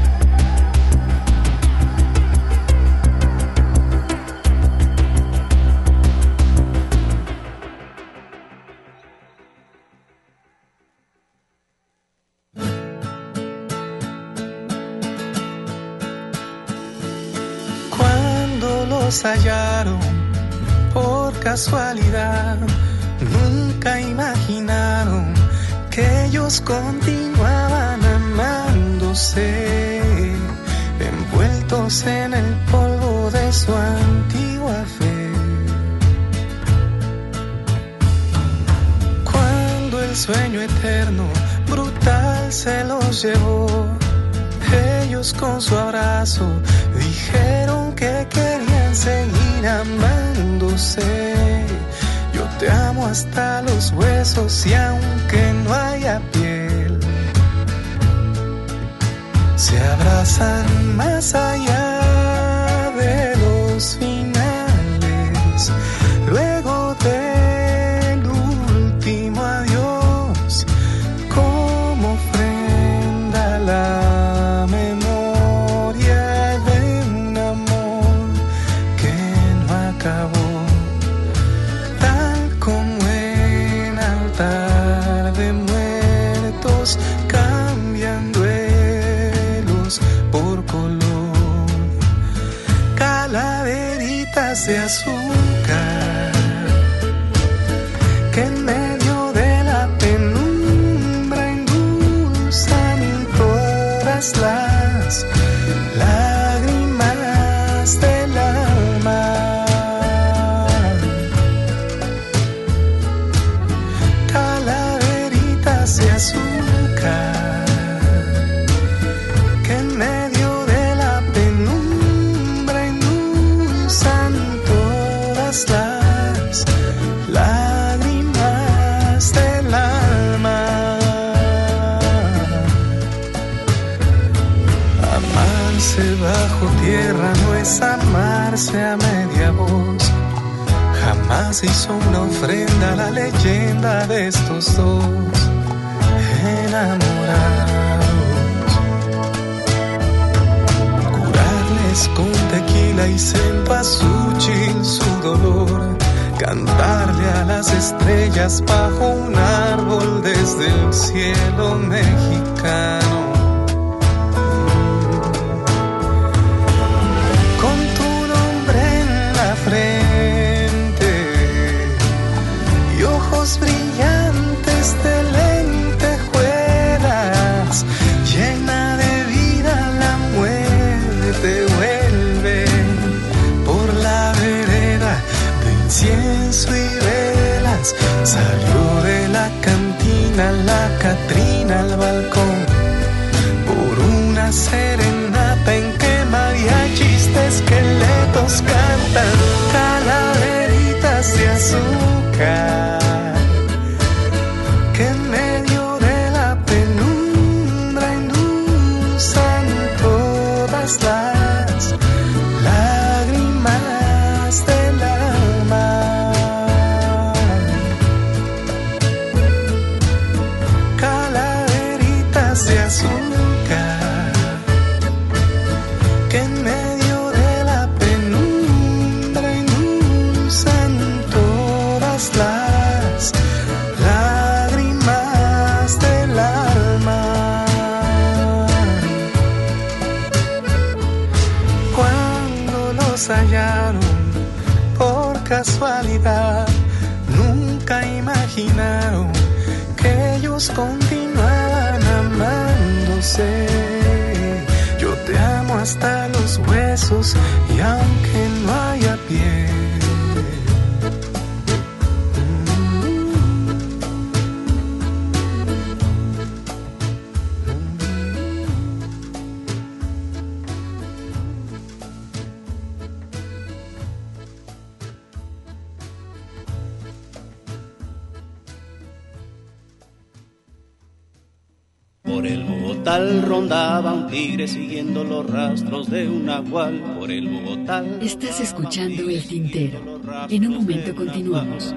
[282.41, 286.99] Por el Bogotá rondaba un tigre siguiendo los rastros de un nahual.
[287.19, 288.03] Por el Bogotá.
[288.23, 290.23] Estás escuchando El Tintero.
[290.49, 291.95] En un momento continuamos.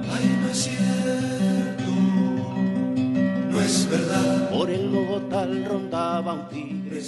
[3.51, 4.49] No es verdad.
[4.49, 7.01] Por el Bogotá rondaba un tigre.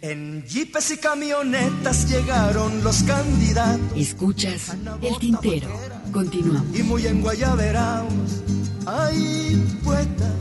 [0.00, 3.80] En jeepes y camionetas llegaron los candidatos.
[3.96, 5.68] Escuchas El Tintero.
[6.12, 6.78] Continuamos.
[6.78, 8.47] Y muy en Guayaberaos.
[8.90, 10.34] Ay, poeta,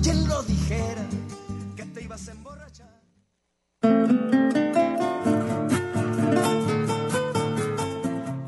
[0.00, 1.08] ¿quién lo dijera?
[1.74, 3.02] Que te ibas a emborrachar.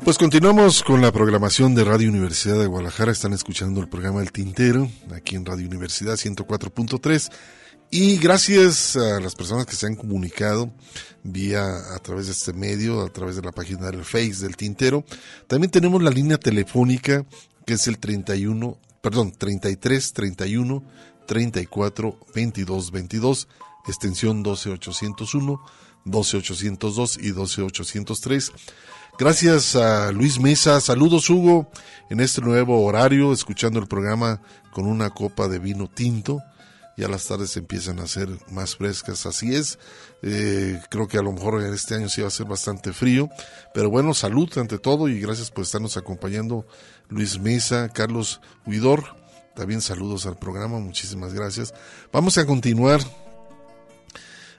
[0.05, 3.11] Pues continuamos con la programación de Radio Universidad de Guadalajara.
[3.11, 7.29] Están escuchando el programa El Tintero, aquí en Radio Universidad 104.3.
[7.91, 10.71] Y gracias a las personas que se han comunicado
[11.23, 15.03] vía a través de este medio, a través de la página del Face del Tintero.
[15.47, 17.25] También tenemos la línea telefónica
[17.67, 20.83] que es el 31, perdón, 33 31
[21.27, 23.47] 34 22 22,
[23.87, 25.61] extensión 12801,
[26.05, 28.51] 12802 y 12803.
[29.19, 30.79] Gracias a Luis Mesa.
[30.79, 31.71] Saludos, Hugo,
[32.09, 34.41] en este nuevo horario, escuchando el programa
[34.71, 36.39] con una copa de vino tinto.
[36.97, 39.77] Ya las tardes empiezan a ser más frescas, así es.
[40.23, 43.29] Eh, creo que a lo mejor este año sí va a ser bastante frío.
[43.71, 46.65] Pero bueno, salud ante todo y gracias por estarnos acompañando
[47.07, 49.15] Luis Mesa, Carlos Huidor.
[49.55, 51.71] También saludos al programa, muchísimas gracias.
[52.11, 52.99] Vamos a continuar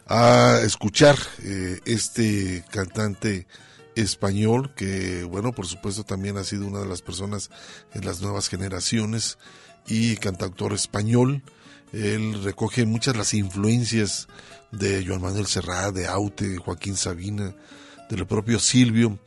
[0.07, 3.49] a escuchar eh, este cantante
[3.95, 7.51] español que bueno por supuesto también ha sido una de las personas
[7.93, 9.39] en las nuevas generaciones
[9.87, 11.43] y cantautor español
[11.93, 14.29] él recoge muchas las influencias
[14.73, 17.55] de Joan Manuel Serrat, de Aute, de Joaquín Sabina,
[18.11, 19.19] del propio Silvio,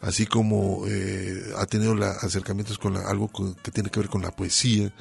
[0.00, 3.30] así como eh, ha tenido la, acercamientos con la, algo
[3.62, 4.92] que tiene que ver con la poesía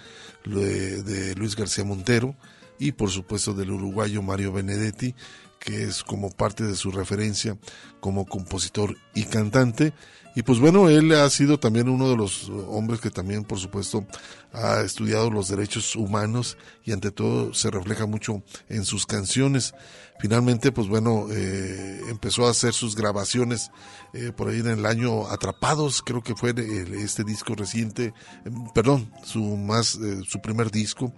[0.45, 2.35] de, de Luis García Montero
[2.79, 5.15] y por supuesto del uruguayo Mario Benedetti,
[5.59, 7.57] que es como parte de su referencia
[7.99, 9.93] como compositor y cantante.
[10.37, 14.05] Y pues bueno, él ha sido también uno de los hombres que también, por supuesto,
[14.53, 19.73] ha estudiado los derechos humanos y ante todo se refleja mucho en sus canciones.
[20.19, 23.71] Finalmente, pues bueno, eh, empezó a hacer sus grabaciones
[24.13, 28.13] eh, por ahí en el año Atrapados, creo que fue el- este disco reciente,
[28.45, 31.13] eh, perdón, su más, eh, su primer disco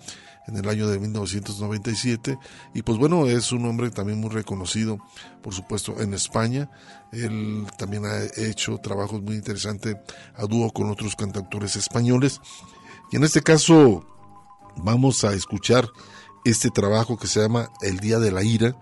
[0.48, 2.38] en el año de 1997
[2.74, 4.98] y pues bueno es un hombre también muy reconocido
[5.42, 6.70] por supuesto en España.
[7.12, 9.98] Él también ha hecho trabajos muy interesantes
[10.36, 12.42] a dúo con otros cantautores españoles.
[13.12, 14.06] Y en este caso
[14.78, 15.88] vamos a escuchar
[16.46, 18.76] este trabajo que se llama El Día de la Ira.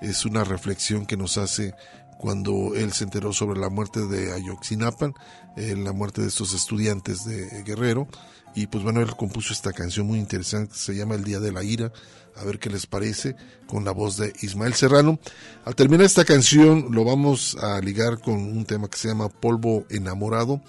[0.00, 1.74] Es una reflexión que nos hace
[2.18, 5.14] cuando él se enteró sobre la muerte de Ayoxinapan,
[5.56, 8.08] eh, la muerte de estos estudiantes de Guerrero,
[8.54, 11.64] y pues bueno, él compuso esta canción muy interesante se llama El Día de la
[11.64, 11.92] Ira,
[12.36, 13.36] a ver qué les parece,
[13.66, 15.18] con la voz de Ismael Serrano.
[15.64, 19.86] Al terminar esta canción lo vamos a ligar con un tema que se llama Polvo
[19.90, 20.62] Enamorado,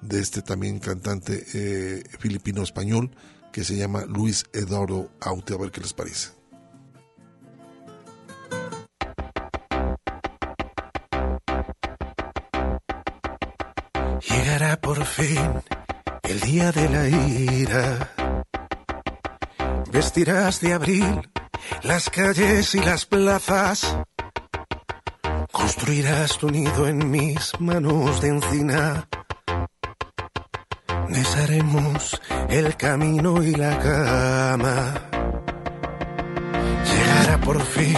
[0.00, 3.10] de este también cantante eh, filipino-español,
[3.52, 6.30] que se llama Luis Eduardo Aute, a ver qué les parece.
[14.28, 15.40] Llegará por fin
[16.28, 18.12] el día de la ira.
[19.92, 21.28] Vestirás de abril
[21.82, 23.96] las calles y las plazas.
[25.52, 29.08] Construirás tu nido en mis manos de encina.
[31.08, 34.94] Desharemos el camino y la cama.
[36.84, 37.96] Llegará por fin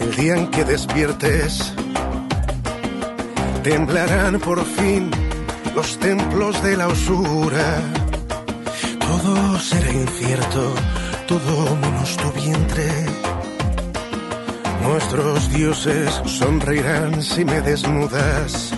[0.00, 1.74] el día en que despiertes.
[3.62, 5.13] Temblarán por fin
[5.74, 7.82] los templos de la usura.
[9.00, 10.74] Todo será incierto,
[11.26, 12.88] todo menos tu vientre.
[14.82, 18.72] Nuestros dioses sonreirán si me desnudas.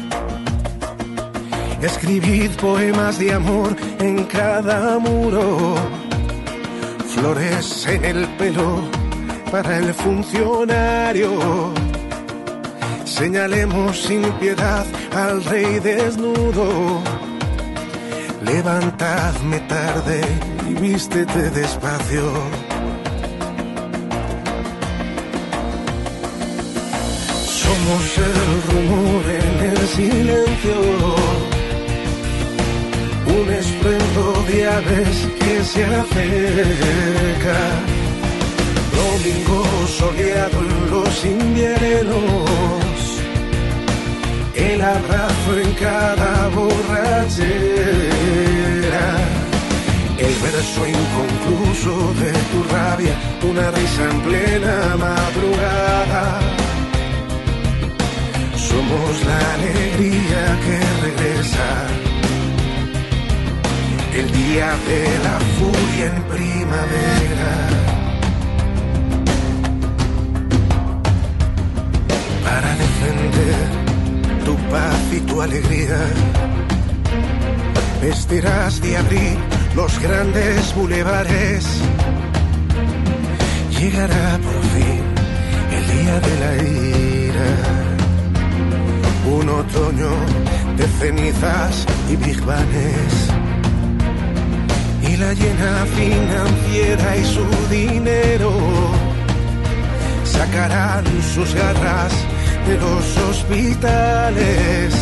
[1.83, 5.75] Escribid poemas de amor en cada muro.
[7.15, 8.81] Flores en el pelo
[9.51, 11.31] para el funcionario.
[13.05, 14.85] Señalemos sin piedad
[15.17, 17.03] al rey desnudo.
[18.45, 20.21] Levantadme tarde
[20.69, 22.25] y vístete despacio.
[27.63, 28.39] Somos el
[28.69, 30.79] rumor en el silencio.
[33.39, 37.59] Un estruendo de aves que se acerca.
[39.01, 39.65] Domingo
[39.99, 42.86] soleado en los inviernos
[44.57, 47.47] el abrazo en cada borrachera,
[50.19, 56.41] el verso inconcluso de tu rabia, una risa en plena madrugada.
[58.57, 61.69] Somos la alegría que regresa,
[64.15, 67.96] el día de la furia en primavera.
[75.13, 76.01] Y tu alegría.
[78.03, 79.39] Vestirás de abril
[79.75, 81.65] los grandes bulevares.
[83.79, 85.03] Llegará por fin
[85.77, 87.53] el día de la ira.
[89.39, 90.13] Un otoño
[90.77, 93.13] de cenizas y bigbanes.
[95.09, 98.53] Y la llena financiera y su dinero
[100.25, 101.05] sacarán
[101.35, 102.26] sus garras
[102.67, 104.95] de los hospitales.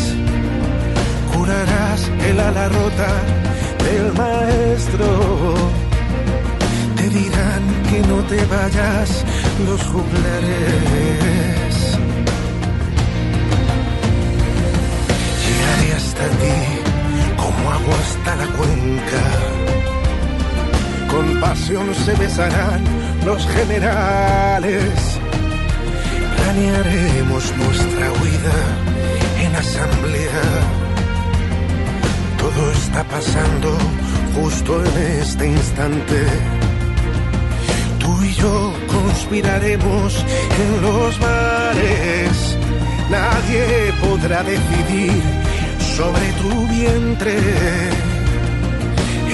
[1.33, 3.12] Curarás el ala rota
[3.85, 5.55] del maestro.
[6.97, 9.25] Te dirán que no te vayas
[9.67, 11.73] los juglares.
[15.45, 16.57] Llegaré hasta ti
[17.37, 19.23] como agua hasta la cuenca.
[21.11, 22.83] Con pasión se besarán
[23.25, 25.14] los generales
[26.55, 28.57] planearemos nuestra huida
[29.40, 30.42] en asamblea.
[32.38, 33.76] Todo está pasando
[34.34, 36.26] justo en este instante.
[37.98, 40.24] Tú y yo conspiraremos
[40.62, 42.57] en los bares.
[43.11, 45.22] Nadie podrá decidir
[45.96, 47.38] sobre tu vientre.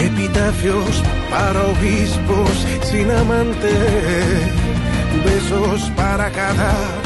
[0.06, 3.70] Epitafios para obispos sin amante
[5.24, 6.99] besos para cada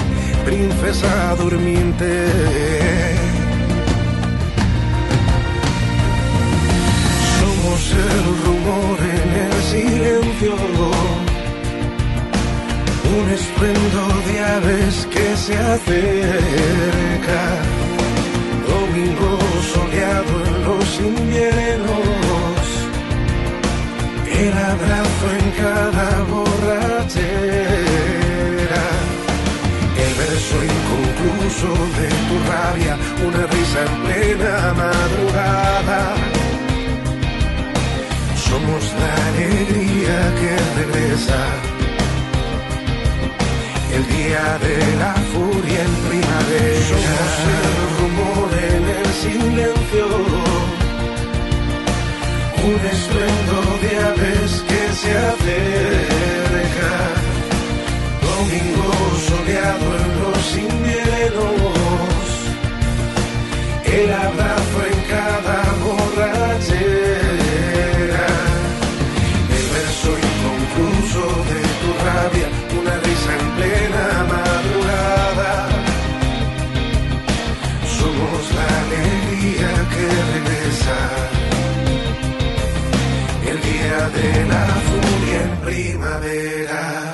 [0.44, 2.10] princesa durmiente.
[7.40, 10.54] Somos el rumor en el silencio,
[13.16, 14.36] un estruendo de
[14.66, 17.42] ves que se acerca.
[18.68, 19.30] Domingo
[19.74, 21.33] soleado en los inviernos,
[31.68, 32.94] de tu rabia,
[33.26, 36.00] una risa en plena madrugada.
[38.48, 41.40] Somos la alegría que regresa
[43.96, 46.86] el día de la furia en primavera.
[46.90, 50.06] Somos el rumor en el silencio,
[52.68, 56.92] un estruendo de aves que se acerca.
[58.28, 58.90] Domingo
[59.28, 61.03] soleado en los inviernos,
[64.04, 66.76] el abrazo en cada borrachera,
[69.56, 72.48] el verso inconcluso de tu rabia,
[72.80, 75.52] una risa en plena madrugada.
[77.98, 80.98] Somos la alegría que regresa.
[83.50, 87.13] El día de la furia en primavera.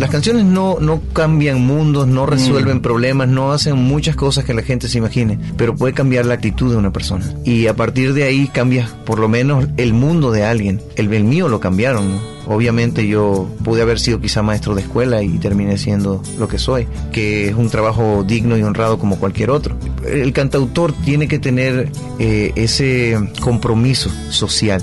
[0.00, 4.62] Las canciones no, no cambian mundos, no resuelven problemas, no hacen muchas cosas que la
[4.62, 7.34] gente se imagine, pero puede cambiar la actitud de una persona.
[7.44, 10.80] Y a partir de ahí cambia por lo menos el mundo de alguien.
[10.96, 12.12] El, el mío lo cambiaron.
[12.12, 12.18] ¿no?
[12.46, 16.88] Obviamente yo pude haber sido quizá maestro de escuela y terminé siendo lo que soy,
[17.12, 19.76] que es un trabajo digno y honrado como cualquier otro.
[20.08, 24.82] El cantautor tiene que tener eh, ese compromiso social.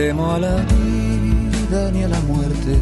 [0.00, 2.72] Temo a la vida ni a la muerte.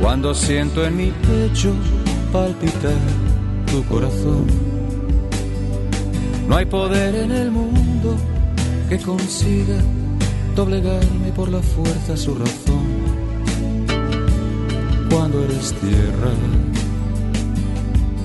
[0.00, 1.74] Cuando siento en mi pecho
[2.32, 3.02] palpitar
[3.70, 4.46] tu corazón,
[6.48, 8.16] no hay poder en el mundo
[8.88, 9.78] que consiga
[10.56, 12.86] doblegarme por la fuerza su razón.
[15.10, 16.32] Cuando eres tierra,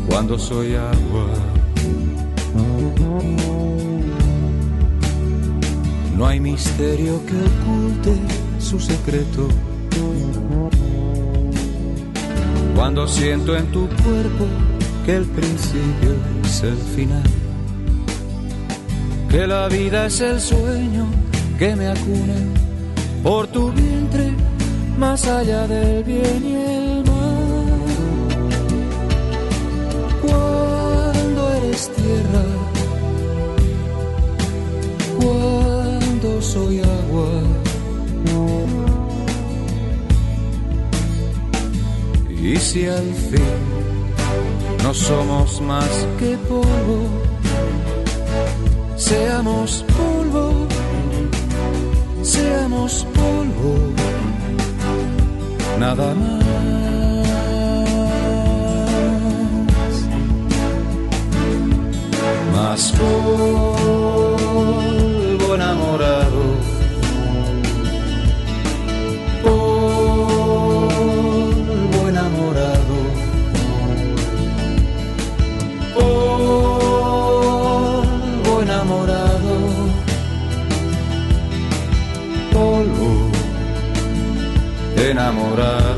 [0.07, 1.27] cuando soy agua.
[6.15, 8.15] No hay misterio que oculte
[8.59, 9.49] su secreto.
[12.75, 14.45] Cuando siento en tu cuerpo
[15.05, 17.23] que el principio es el final,
[19.29, 21.05] que la vida es el sueño
[21.59, 22.35] que me acuna
[23.23, 24.33] por tu vientre
[24.97, 26.84] más allá del bien y el
[36.41, 37.29] soy agua.
[42.29, 43.41] Y si al fin
[44.83, 47.09] no somos más que polvo,
[48.95, 50.67] seamos polvo,
[52.21, 53.75] seamos polvo,
[55.79, 56.45] nada más.
[62.53, 63.55] Más polvo
[65.55, 66.24] enamorado.
[85.25, 85.97] enamorado,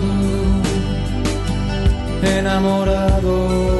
[2.24, 3.77] enamorado.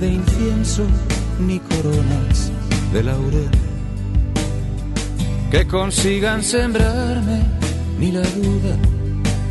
[0.00, 0.84] De incienso,
[1.38, 2.50] ni coronas
[2.92, 3.70] de laurel
[5.50, 7.42] que consigan sembrarme,
[7.98, 8.76] ni la duda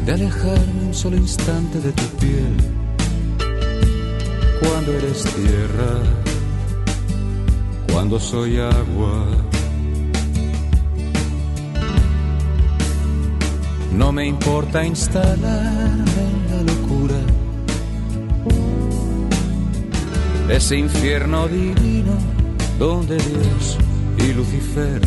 [0.06, 2.56] de alejarme un solo instante de tu piel.
[4.62, 6.00] Cuando eres tierra,
[7.92, 9.26] cuando soy agua.
[13.92, 16.09] No me importa instalarme
[20.50, 22.18] Ese infierno divino
[22.80, 23.78] donde Dios
[24.18, 25.00] y Lucifer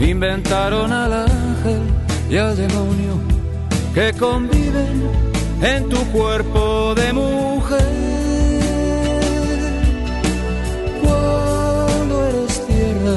[0.00, 1.80] inventaron al ángel
[2.28, 3.14] y al demonio
[3.94, 5.10] que conviven
[5.62, 7.80] en tu cuerpo de mujer.
[11.02, 13.16] Cuando eres tierra,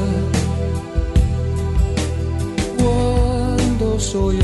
[2.77, 4.38] cuando soy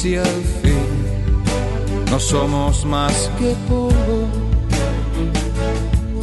[0.00, 1.44] si al fin
[2.10, 4.28] no somos más que polvo,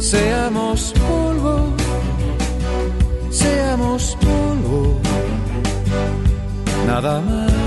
[0.00, 1.72] seamos polvo,
[3.30, 4.98] seamos polvo,
[6.88, 7.57] nada más.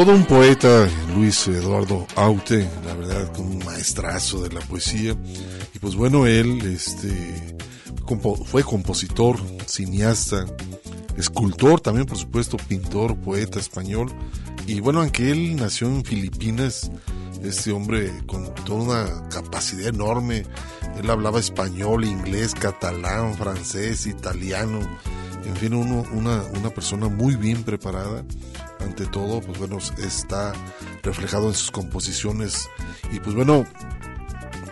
[0.00, 5.14] Todo un poeta, Luis Eduardo Aute, la verdad, un maestrazo de la poesía.
[5.74, 7.58] Y pues bueno, él este,
[8.06, 10.46] compo- fue compositor, cineasta,
[11.18, 14.10] escultor también, por supuesto, pintor, poeta español.
[14.66, 16.90] Y bueno, aunque él nació en Filipinas,
[17.42, 20.44] este hombre con toda una capacidad enorme,
[20.98, 24.80] él hablaba español, inglés, catalán, francés, italiano,
[25.44, 28.24] en fin, uno- una, una persona muy bien preparada.
[28.84, 30.52] Ante todo, pues bueno, está
[31.02, 32.68] reflejado en sus composiciones.
[33.12, 33.66] Y pues bueno,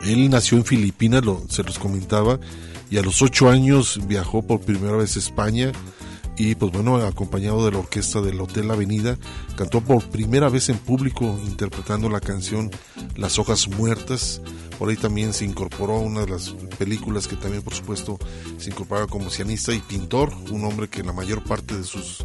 [0.03, 2.39] él nació en Filipinas, lo, se los comentaba,
[2.91, 5.73] y a los ocho años viajó por primera vez a España
[6.39, 9.19] y pues bueno, acompañado de la orquesta del Hotel Avenida,
[9.57, 12.71] cantó por primera vez en público interpretando la canción
[13.17, 14.41] Las hojas muertas.
[14.79, 18.19] Por ahí también se incorporó a una de las películas que también por supuesto
[18.59, 22.25] se incorporaba como cianista y pintor, un hombre que la mayor parte de sus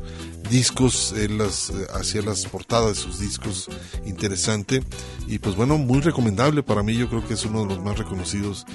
[0.49, 3.69] discos, las, eh, hacía las portadas de sus discos,
[4.05, 4.83] interesante
[5.27, 7.97] y pues bueno, muy recomendable para mí, yo creo que es uno de los más
[7.97, 8.65] reconocidos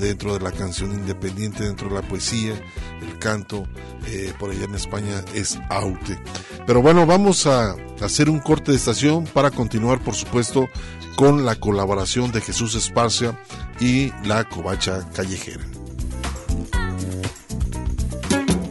[0.00, 2.54] dentro de la canción independiente, dentro de la poesía,
[3.02, 3.64] el canto,
[4.06, 6.18] eh, por allá en España es Aute.
[6.66, 10.68] Pero bueno, vamos a hacer un corte de estación para continuar, por supuesto,
[11.18, 13.36] con la colaboración de Jesús Esparcia
[13.80, 15.64] y la Covacha Callejera.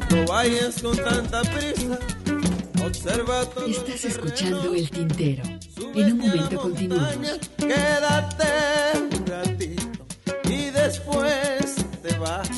[0.09, 1.99] No vayas con tanta prisa.
[3.67, 5.43] Estás escuchando El Tintero.
[5.93, 7.37] En un momento continuamos.
[7.57, 8.45] Quédate
[9.11, 10.05] un ratito
[10.49, 12.49] y después te vas.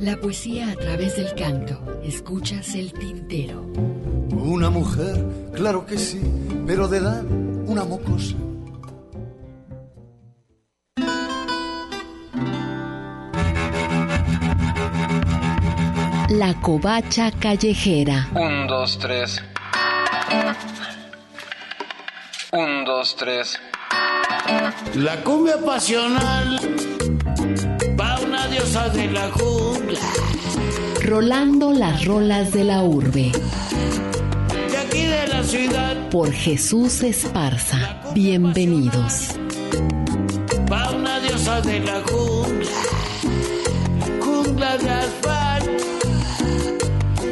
[0.00, 2.00] La poesía a través del canto.
[2.04, 3.62] Escuchas el tintero.
[4.30, 5.24] Una mujer,
[5.54, 6.20] claro que sí,
[6.66, 8.36] pero de edad una mocosa.
[16.28, 18.28] La covacha callejera.
[18.34, 19.42] Un, dos, tres.
[22.52, 23.58] Un, dos, tres.
[24.94, 26.75] La cumbia pasional
[28.84, 29.98] de la jungla.
[31.02, 33.32] Rolando las rolas de la urbe.
[34.70, 38.02] De aquí de la ciudad Por Jesús Esparza.
[38.14, 39.30] Bienvenidos.
[40.70, 42.70] va una diosa de la jungla.
[44.20, 45.84] Jungla de asfalto.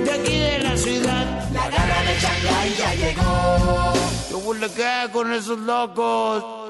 [0.05, 1.51] De aquí de la ciudad.
[1.53, 3.93] La garra de Shanghái ya llegó.
[4.31, 6.64] Yo voy a quedar con esos locos.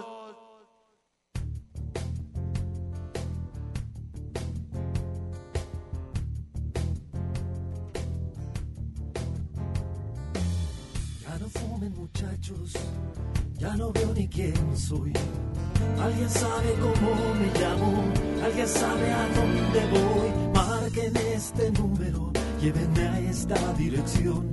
[13.58, 15.12] Ya no veo ni quién soy.
[16.00, 18.04] Alguien sabe cómo me llamo,
[18.44, 20.52] alguien sabe a dónde voy.
[20.54, 24.52] Marquen este número, llévenme a esta dirección.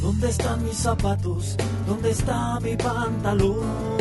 [0.00, 1.56] ¿Dónde están mis zapatos?
[1.86, 3.98] ¿Dónde está mi pantalón?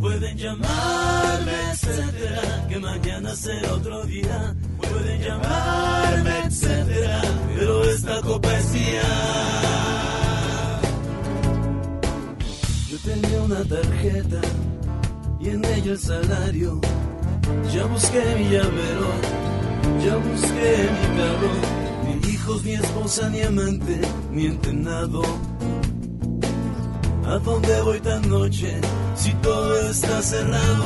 [0.00, 4.54] Pueden llamarme, etcétera, que mañana será otro día.
[4.78, 7.22] Pueden llamarme, etcétera,
[7.54, 10.11] pero esta copa es mía.
[13.12, 14.40] Tenía una tarjeta
[15.40, 16.80] y en ella el salario.
[17.72, 19.08] Ya busqué mi llavero,
[20.04, 21.52] ya busqué mi carro,
[22.06, 24.00] ni hijos, ni esposa, ni amante,
[24.30, 25.22] ni entrenado.
[27.26, 28.80] ¿A dónde voy tan noche
[29.14, 30.84] si todo está cerrado?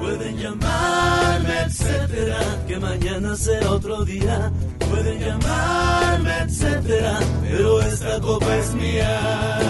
[0.00, 4.52] Pueden llamarme, etcétera, que mañana será otro día.
[4.90, 9.60] Pueden llamarme, etcétera, pero esta copa es mía.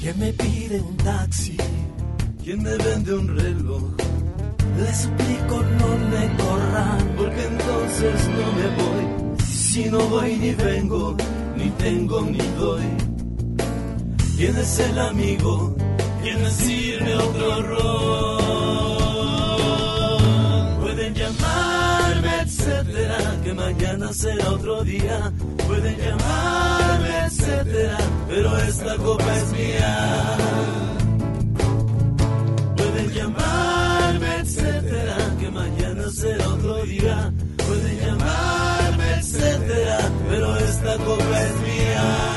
[0.00, 1.56] ¿Quién me pide un taxi?
[2.42, 4.07] ¿Quién me vende un reloj?
[4.78, 9.04] Les suplico no me corran, porque entonces no me voy.
[9.44, 11.16] Si no voy ni vengo,
[11.56, 12.86] ni tengo ni doy.
[14.36, 15.74] ¿Quién es el amigo?
[16.22, 18.38] ¿Quién me sirve otro ron?
[20.80, 25.32] Pueden llamarme, etcétera, que mañana será otro día.
[25.66, 27.98] Pueden llamarme, etcétera,
[28.28, 30.97] pero esta copa es mía.
[36.16, 37.32] Mañana otro día.
[37.56, 42.34] Pueden llamarme, etcétera, pero esta copa es mía.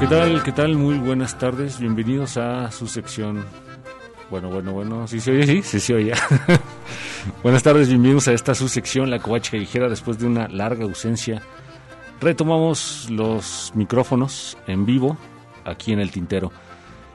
[0.00, 0.42] ¿Qué tal?
[0.42, 0.76] ¿Qué tal?
[0.76, 1.78] Muy buenas tardes.
[1.78, 3.44] Bienvenidos a su sección.
[4.34, 5.06] Bueno, bueno, bueno.
[5.06, 5.46] ¿Sí se oye?
[5.46, 6.12] Sí, sí se oye.
[7.44, 11.40] buenas tardes, bienvenidos a esta su sección, La Covacha Callejera, después de una larga ausencia.
[12.20, 15.16] Retomamos los micrófonos en vivo
[15.64, 16.50] aquí en el tintero.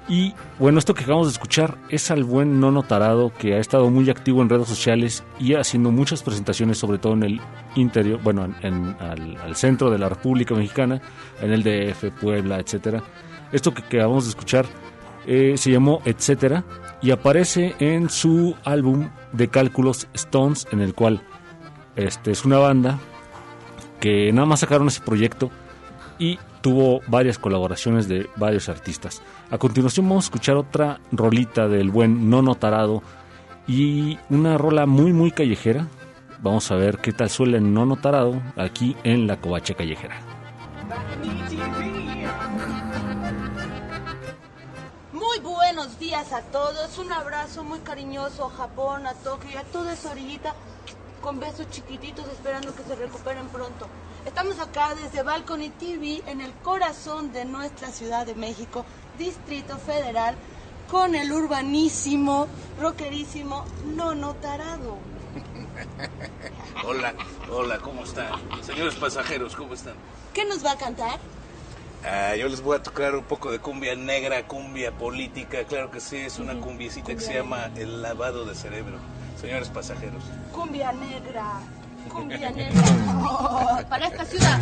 [0.08, 3.90] Y bueno, esto que acabamos de escuchar es al buen Nono Tarado que ha estado
[3.90, 7.42] muy activo en redes sociales y haciendo muchas presentaciones, sobre todo en el
[7.76, 11.02] interior, bueno, en, al centro de la República Mexicana,
[11.42, 13.04] en el DF, Puebla, etcétera.
[13.52, 14.66] Esto que acabamos de escuchar
[15.28, 16.64] eh, se llamó Etcétera
[17.02, 21.22] y aparece en su álbum de cálculos Stones, en el cual
[21.95, 23.00] este es una banda
[24.00, 25.52] que nada más sacaron ese proyecto
[26.18, 29.22] y tuvo varias colaboraciones de varios artistas.
[29.50, 33.02] A continuación vamos a escuchar otra rolita del buen Nono Tarado
[33.68, 35.88] y una rola muy muy callejera.
[36.41, 40.20] Vamos a ver qué tal suena el Nono Tarado aquí en la Covacha Callejera.
[46.00, 49.93] Buenos días a todos, un abrazo muy cariñoso a Japón, a Tokio y a toda
[49.93, 50.56] esa orillita
[51.22, 53.88] con besos chiquititos esperando que se recuperen pronto.
[54.26, 58.86] Estamos acá desde Balcony TV en el corazón de nuestra Ciudad de México,
[59.18, 60.36] Distrito Federal,
[60.89, 62.47] con el urbanísimo,
[62.80, 64.97] rockerísimo Nono Tarado.
[66.86, 67.14] Hola,
[67.52, 68.32] hola, ¿cómo están?
[68.64, 69.95] Señores pasajeros, ¿cómo están?
[70.34, 71.20] ¿Qué nos va a cantar?
[72.06, 75.64] Ah, yo les voy a tocar un poco de cumbia negra, cumbia política.
[75.66, 78.97] Claro que sí, es una cumbiecita que se llama El lavado de cerebro.
[79.39, 80.24] Señores pasajeros.
[80.54, 81.60] Cumbia negra,
[82.12, 82.82] cumbia negra.
[83.30, 84.60] Oh, para esta ciudad.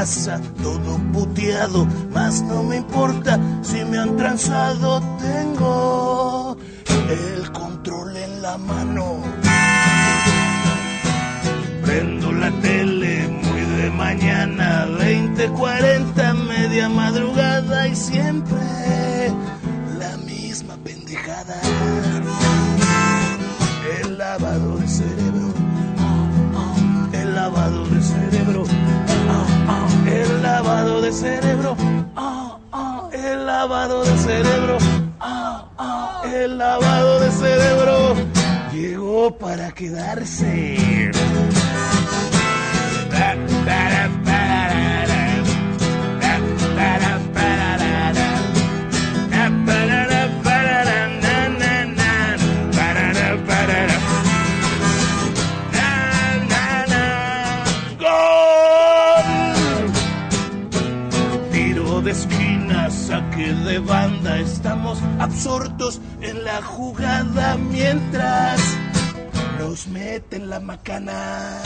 [0.00, 5.02] Todo puteado, más no me importa si me han transado.
[5.20, 6.56] Tengo
[7.10, 9.22] el control en la mano.
[11.84, 18.58] Prendo la tele muy de mañana, 20, 40, media madrugada y siempre
[19.98, 21.60] la misma pendejada.
[24.02, 25.52] El lavado de cerebro,
[27.12, 28.64] el lavado de cerebro,
[30.70, 31.76] lavado de cerebro,
[33.12, 34.78] el lavado de cerebro,
[36.32, 38.14] el lavado de cerebro.
[38.72, 41.10] Llegó para quedarse.
[63.70, 68.60] De banda, estamos absortos en la jugada mientras
[69.60, 71.60] nos meten la macana.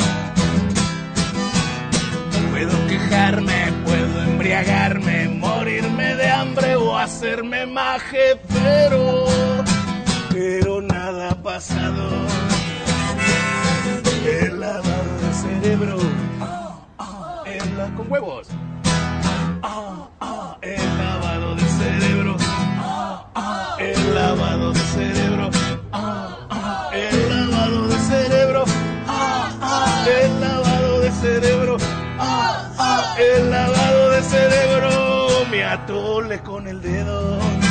[2.51, 9.25] Puedo quejarme, puedo embriagarme, morirme de hambre o hacerme maje, pero,
[10.31, 12.11] pero nada ha pasado.
[14.43, 14.83] El lavado
[15.23, 15.97] de cerebro,
[17.79, 18.47] la- con huevos.
[36.43, 37.64] Con el dedo.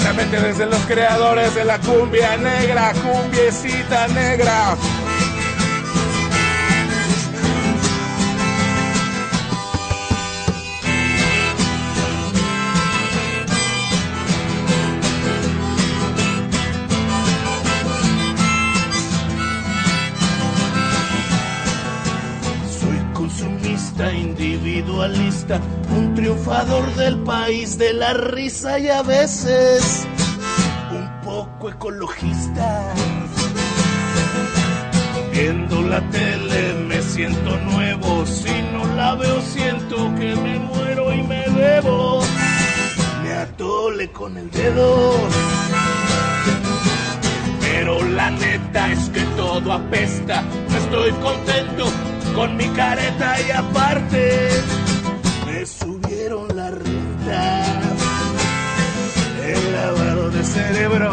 [0.00, 4.74] Directamente desde los creadores de la cumbia negra, cumbiecita negra.
[25.02, 30.06] Un triunfador del país de la risa y a veces
[30.92, 32.92] un poco ecologista.
[35.32, 41.22] Viendo la tele me siento nuevo, si no la veo siento que me muero y
[41.22, 42.20] me debo.
[43.22, 45.14] Me atole con el dedo.
[47.62, 50.42] Pero la neta es que todo apesta.
[50.68, 51.86] No estoy contento
[52.34, 54.79] con mi careta y aparte
[60.50, 61.12] cerebro.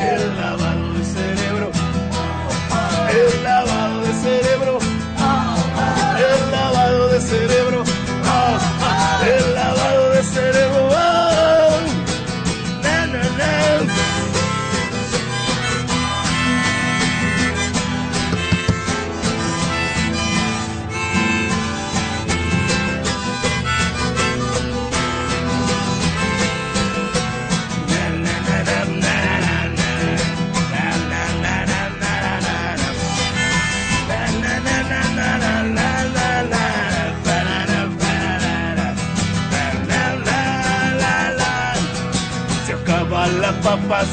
[0.00, 1.70] El lavado de cerebro.
[3.10, 4.89] El lavado de cerebro.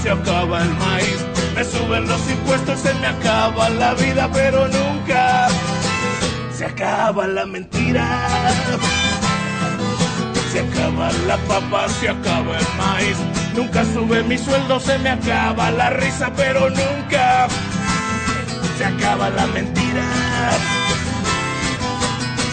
[0.01, 1.19] Se acaba el maíz,
[1.55, 5.47] me suben los impuestos, se me acaba la vida, pero nunca
[6.51, 8.07] se acaba la mentira.
[10.51, 13.17] Se acaba la papa, se acaba el maíz.
[13.55, 17.47] Nunca sube mi sueldo, se me acaba la risa, pero nunca
[18.79, 20.05] se acaba la mentira.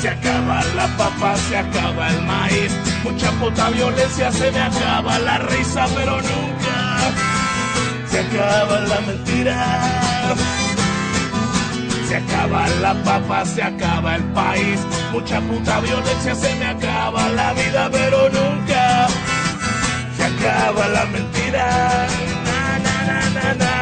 [0.02, 2.72] Se acaba la papa, se acaba el maíz.
[3.02, 6.63] Mucha puta violencia, se me acaba la risa, pero nunca
[8.14, 9.56] se acaba la mentira.
[12.06, 14.78] Se acaba la papa, se acaba el país.
[15.12, 19.08] Mucha puta violencia, se me acaba la vida, pero nunca
[20.16, 22.06] se acaba la mentira.
[22.46, 23.74] Na, na, na, na, na.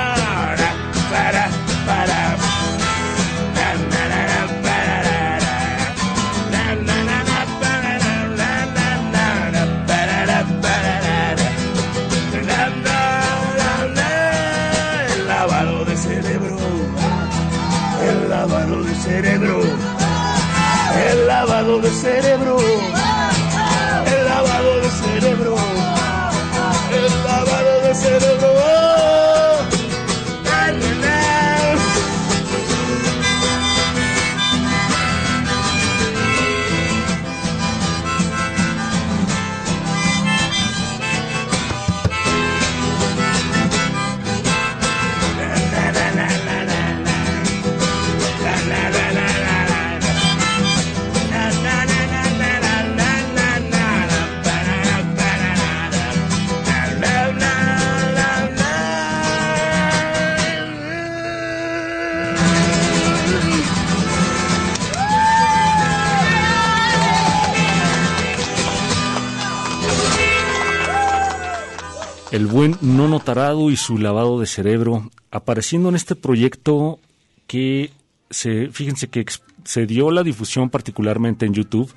[73.73, 76.99] Y su lavado de cerebro apareciendo en este proyecto
[77.47, 77.91] que
[78.29, 79.25] se, fíjense que
[79.65, 81.91] se dio la difusión particularmente en YouTube,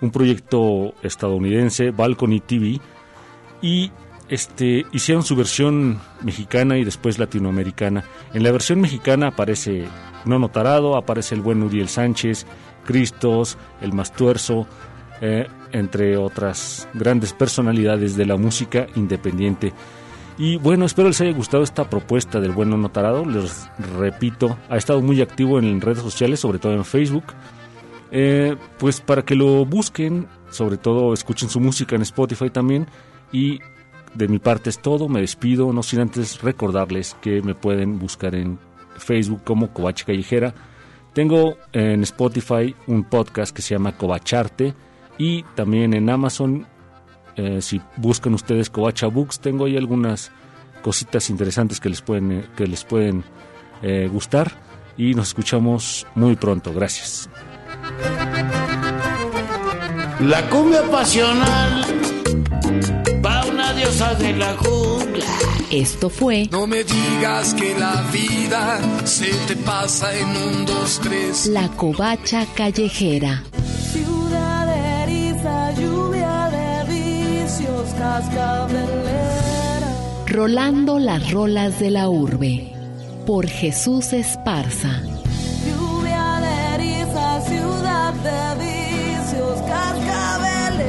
[0.00, 2.80] un proyecto estadounidense, Balcony TV,
[3.60, 3.90] y
[4.28, 8.04] este, hicieron su versión mexicana y después latinoamericana.
[8.32, 9.84] En la versión mexicana aparece
[10.24, 12.46] Nono Tarado, aparece el buen Uriel Sánchez,
[12.84, 14.66] Cristos, el Mastuerzo,
[15.20, 19.74] eh, entre otras grandes personalidades de la música independiente.
[20.38, 23.26] Y bueno, espero les haya gustado esta propuesta del buen Nono Tarado.
[23.26, 27.24] Les repito, ha estado muy activo en redes sociales, sobre todo en Facebook.
[28.12, 32.86] Eh, pues para que lo busquen, sobre todo escuchen su música en Spotify también.
[33.32, 33.58] Y
[34.14, 38.36] de mi parte es todo, me despido, no sin antes recordarles que me pueden buscar
[38.36, 38.60] en
[38.96, 40.54] Facebook como Covache Callejera.
[41.14, 44.72] Tengo en Spotify un podcast que se llama Covacharte
[45.18, 46.64] y también en Amazon,
[47.38, 50.32] eh, si buscan ustedes Covacha Books, tengo ahí algunas
[50.82, 53.22] cositas interesantes que les pueden, eh, que les pueden
[53.80, 54.50] eh, gustar
[54.96, 56.74] y nos escuchamos muy pronto.
[56.74, 57.30] Gracias.
[60.18, 61.84] La cumbia pasional
[63.24, 65.24] va una diosa de la jungla.
[65.70, 71.46] Esto fue No me digas que la vida se te pasa en un, dos, tres.
[71.46, 73.44] La Covacha Callejera.
[80.26, 82.72] Rolando las rolas de la urbe.
[83.26, 85.02] Por Jesús Esparza.
[85.66, 90.86] Lluvia de eriza, ciudad de vicios, cascabelera.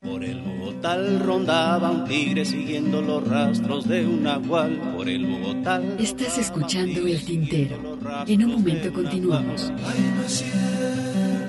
[0.00, 4.94] Por el Bogotá rondaba un tigre siguiendo los rastros de un nahual.
[4.96, 5.82] Por el Bogotá.
[5.98, 7.98] Estás escuchando El Tintero.
[8.26, 9.72] En un momento continuamos.
[9.72, 11.41] No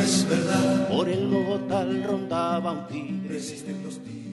[0.00, 0.88] es verdad.
[0.88, 3.36] Por el Bogotá rondaba un tigre.
[3.36, 4.26] Existen los tigres.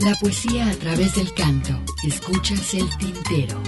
[0.00, 1.78] La poesía a través del canto.
[2.02, 3.60] Escuchas El Tintero.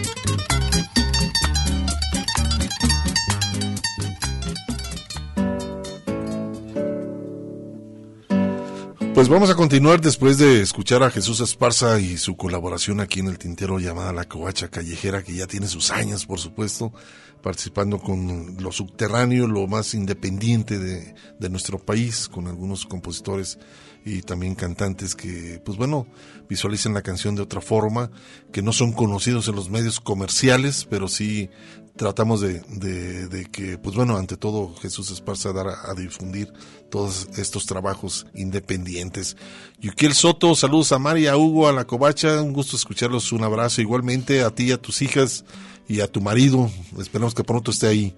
[9.23, 13.29] Pues vamos a continuar después de escuchar a Jesús Esparza y su colaboración aquí en
[13.29, 16.93] el Tintero llamada La Covacha Callejera, que ya tiene sus años, por supuesto,
[17.41, 23.61] participando con lo subterráneo, lo más independiente de, de nuestro país, con algunos compositores
[24.05, 26.09] y también cantantes que, pues bueno,
[26.49, 28.11] visualizan la canción de otra forma,
[28.53, 31.49] que no son conocidos en los medios comerciales, pero sí
[31.97, 36.53] tratamos de, de, de que, pues bueno, ante todo Jesús Esparza dar a, difundir
[36.91, 39.37] todos estos trabajos independientes.
[39.81, 43.81] Yukiel Soto, saludos a María, a Hugo, a la Covacha, un gusto escucharlos, un abrazo
[43.81, 45.45] igualmente a ti, a tus hijas
[45.89, 48.17] y a tu marido, esperamos que pronto esté ahí.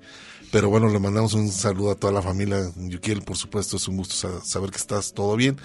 [0.55, 3.97] Pero bueno, le mandamos un saludo a toda la familia Yukiel, por supuesto, es un
[3.97, 5.57] gusto sa- saber que estás todo bien.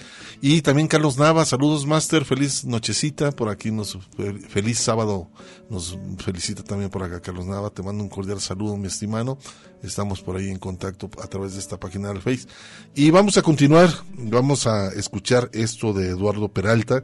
[0.41, 5.29] Y también Carlos Nava, saludos Master, feliz nochecita, por aquí nos, fel- feliz sábado,
[5.69, 9.37] nos felicita también por acá Carlos Nava, te mando un cordial saludo mi estimado,
[9.83, 12.47] estamos por ahí en contacto a través de esta página del Face.
[12.95, 17.03] Y vamos a continuar, vamos a escuchar esto de Eduardo Peralta,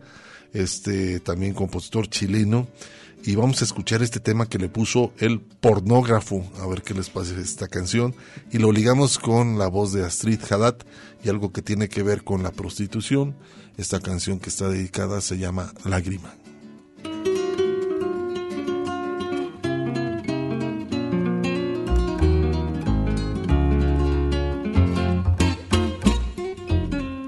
[0.54, 2.68] este también compositor chileno,
[3.26, 7.10] y vamos a escuchar este tema que le puso el pornógrafo, a ver qué les
[7.10, 8.16] parece esta canción,
[8.52, 10.78] y lo ligamos con la voz de Astrid Haddad
[11.24, 13.36] y algo que tiene que ver con la prostitución.
[13.78, 16.36] Esta canción que está dedicada se llama Lágrima.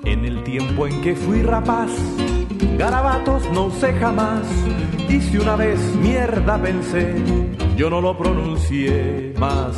[0.05, 1.89] En el tiempo en que fui rapaz,
[2.77, 4.45] garabatos no sé jamás.
[5.07, 7.15] Si una vez mierda pensé,
[7.75, 9.75] yo no lo pronuncié más.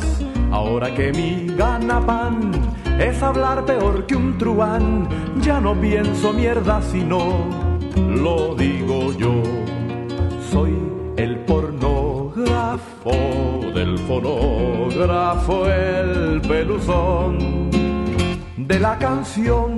[0.52, 2.52] Ahora que mi ganapan
[3.00, 5.08] es hablar peor que un truán,
[5.40, 7.48] ya no pienso mierda sino
[7.96, 9.42] lo digo yo.
[10.52, 10.72] Soy
[11.16, 13.10] el pornógrafo
[13.74, 17.70] del fonógrafo, el peluzón
[18.56, 19.76] de la canción.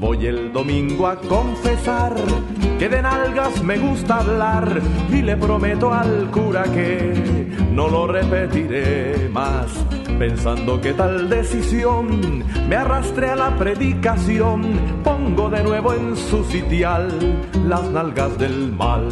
[0.00, 2.14] Voy el domingo a confesar
[2.78, 4.80] que de nalgas me gusta hablar
[5.12, 9.66] y le prometo al cura que no lo repetiré más.
[10.18, 14.62] Pensando que tal decisión me arrastre a la predicación,
[15.04, 17.10] pongo de nuevo en su sitial
[17.68, 19.06] las nalgas del mal.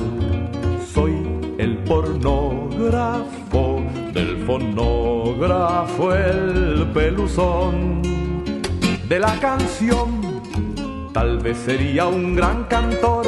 [0.94, 1.12] Soy
[1.58, 3.82] el pornógrafo
[4.14, 8.00] del fonógrafo, el peluzón
[9.06, 10.27] de la canción.
[11.18, 13.26] Tal vez sería un gran cantor,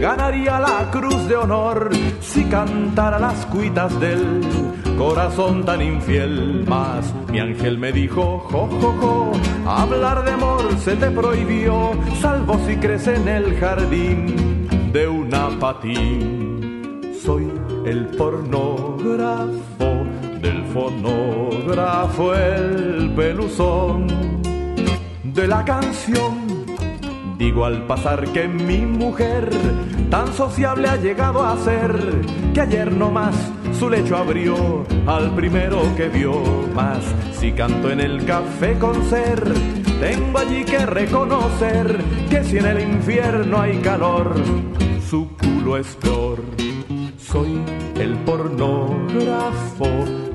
[0.00, 1.90] ganaría la cruz de honor
[2.22, 4.40] si cantara las cuitas del
[4.96, 6.64] corazón tan infiel.
[6.66, 9.32] Mas mi ángel me dijo, jo, jo, jo,
[9.66, 11.90] hablar de amor se te prohibió,
[12.22, 17.02] salvo si crees en el jardín de una patín.
[17.22, 17.52] Soy
[17.84, 19.90] el pornógrafo
[20.40, 24.06] del fonógrafo, el peluzón
[25.22, 26.35] de la canción.
[27.38, 29.50] Digo al pasar que mi mujer
[30.10, 31.92] tan sociable ha llegado a ser
[32.54, 33.34] que ayer nomás
[33.78, 36.40] su lecho abrió al primero que vio.
[36.74, 37.04] Más
[37.38, 39.42] si canto en el café con ser,
[40.00, 41.98] tengo allí que reconocer
[42.30, 44.34] que si en el infierno hay calor,
[45.08, 46.40] su culo es peor.
[47.18, 47.60] Soy
[48.00, 49.88] el pornógrafo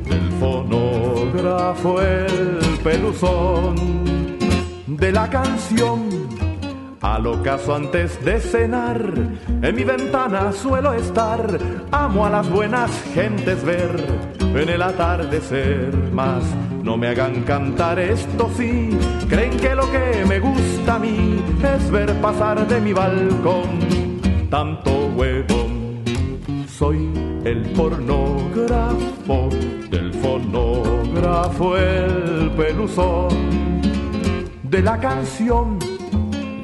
[0.07, 3.75] del fonógrafo, el peluzón
[4.85, 6.50] de la canción.
[7.01, 9.13] Al ocaso antes de cenar,
[9.61, 11.57] en mi ventana suelo estar.
[11.91, 14.05] Amo a las buenas gentes ver
[14.41, 15.91] en el atardecer.
[16.13, 16.43] Mas
[16.83, 18.91] no me hagan cantar esto sí.
[19.27, 21.43] Creen que lo que me gusta a mí
[21.75, 24.11] es ver pasar de mi balcón
[24.51, 26.03] tanto huevón.
[26.67, 27.09] Soy
[27.45, 29.49] el pornógrafo
[29.89, 33.29] del fonógrafo, el peluzón
[34.63, 35.90] de la canción.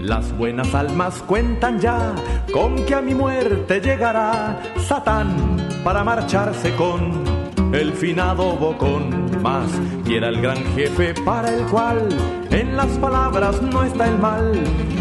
[0.08, 2.16] Las buenas almas cuentan ya
[2.54, 7.26] con que a mi muerte llegará Satán para marcharse con
[7.74, 9.30] el finado bocón.
[9.42, 9.68] Más
[10.06, 12.08] quiera el gran jefe para el cual
[12.52, 14.54] en las palabras no está el mal,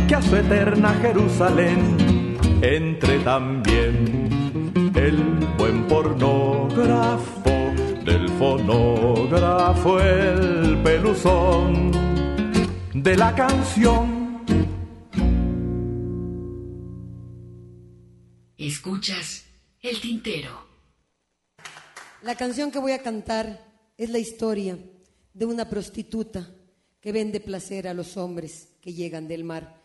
[0.09, 5.23] que a su eterna Jerusalén entre también el
[5.57, 7.53] buen pornógrafo
[8.05, 11.93] del fonógrafo, el peluzón
[12.93, 14.15] de la canción.
[18.87, 19.43] Escuchas
[19.83, 20.65] el tintero.
[22.23, 23.67] La canción que voy a cantar
[23.99, 24.79] es la historia
[25.35, 26.49] de una prostituta
[27.01, 29.83] que vende placer a los hombres que llegan del mar.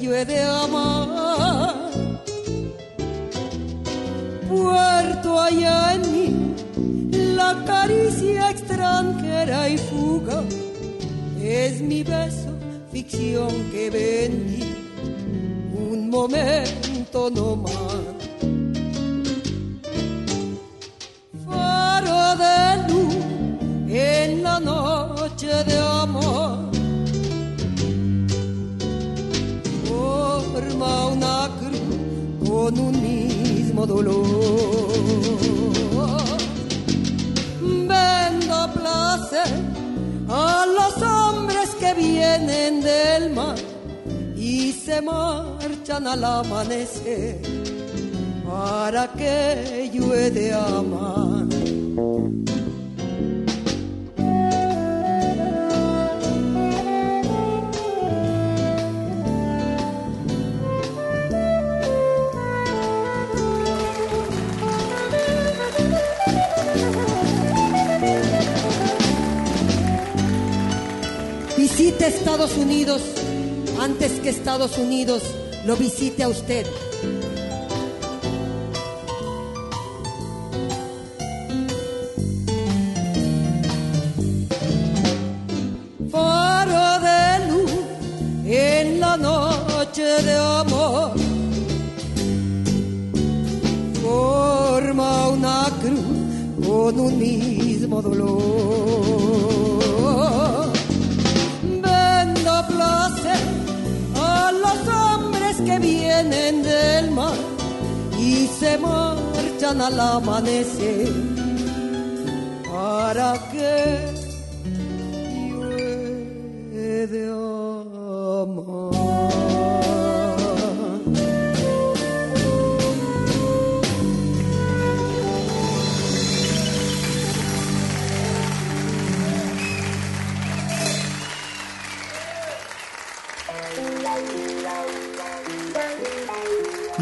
[0.00, 0.95] Yo he de amar?
[76.46, 76.66] Usted.
[86.10, 87.72] Faro de luz
[88.46, 91.10] en la noche de amor.
[94.02, 98.95] Forma una cruz con un mismo dolor.
[108.58, 111.12] Se marchan al amanecer.
[112.70, 113.32] ¿Para
[117.06, 117.30] de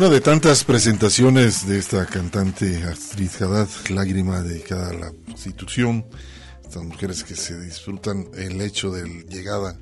[0.05, 6.05] Una de tantas presentaciones de esta cantante Astrid Haddad, lágrima dedicada a la prostitución,
[6.63, 9.79] estas mujeres que se disfrutan el hecho de llegada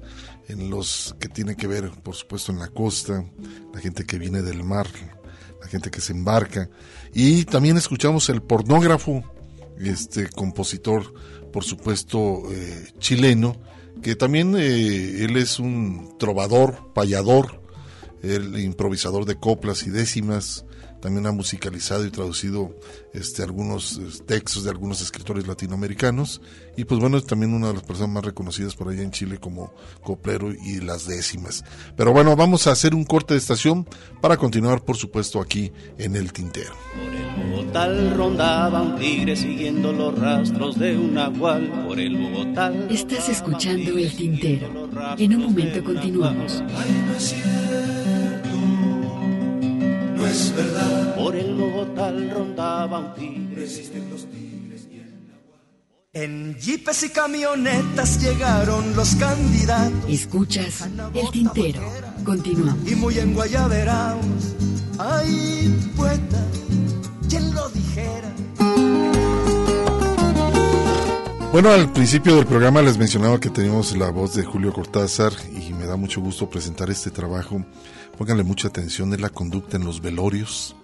[0.46, 3.24] en los que tiene que ver, por supuesto, en la costa,
[3.74, 4.86] la gente que viene del mar,
[5.60, 6.70] la gente que se embarca,
[7.12, 9.24] y también escuchamos el pornógrafo,
[9.80, 11.12] este compositor,
[11.52, 13.60] por supuesto, eh, chileno,
[14.02, 17.61] que también eh, él es un trovador, payador,
[18.22, 20.64] el improvisador de coplas y décimas,
[21.02, 22.78] también ha musicalizado y traducido
[23.12, 26.40] este, algunos textos de algunos escritores latinoamericanos
[26.76, 29.38] y pues bueno, es también una de las personas más reconocidas por allá en Chile
[29.38, 31.64] como coplero y las décimas.
[31.96, 33.86] Pero bueno, vamos a hacer un corte de estación
[34.20, 36.72] para continuar por supuesto aquí en el tintero.
[37.50, 42.72] Bogotá rondaba un tigre siguiendo los rastros de un nahual por el Bogotá.
[42.88, 44.88] Estás escuchando El Tintero.
[45.18, 46.62] En un momento continuamos.
[46.62, 48.11] No
[50.26, 51.14] es verdad.
[51.16, 53.66] Por el Bogotá rondaba un tigre.
[56.14, 60.10] En jeepes y camionetas llegaron los candidatos.
[60.10, 61.80] Escuchas El Tintero.
[62.22, 62.90] Continuamos.
[62.90, 64.26] Y muy en Guayaberaos.
[64.98, 66.44] Ay, poeta,
[67.28, 68.30] ¿quién lo dijera?
[71.52, 75.72] Bueno, al principio del programa les mencionaba que teníamos la voz de Julio Cortázar y
[75.72, 77.64] me da mucho gusto presentar este trabajo.
[78.22, 80.76] Pónganle mucha atención, es la conducta en los velorios,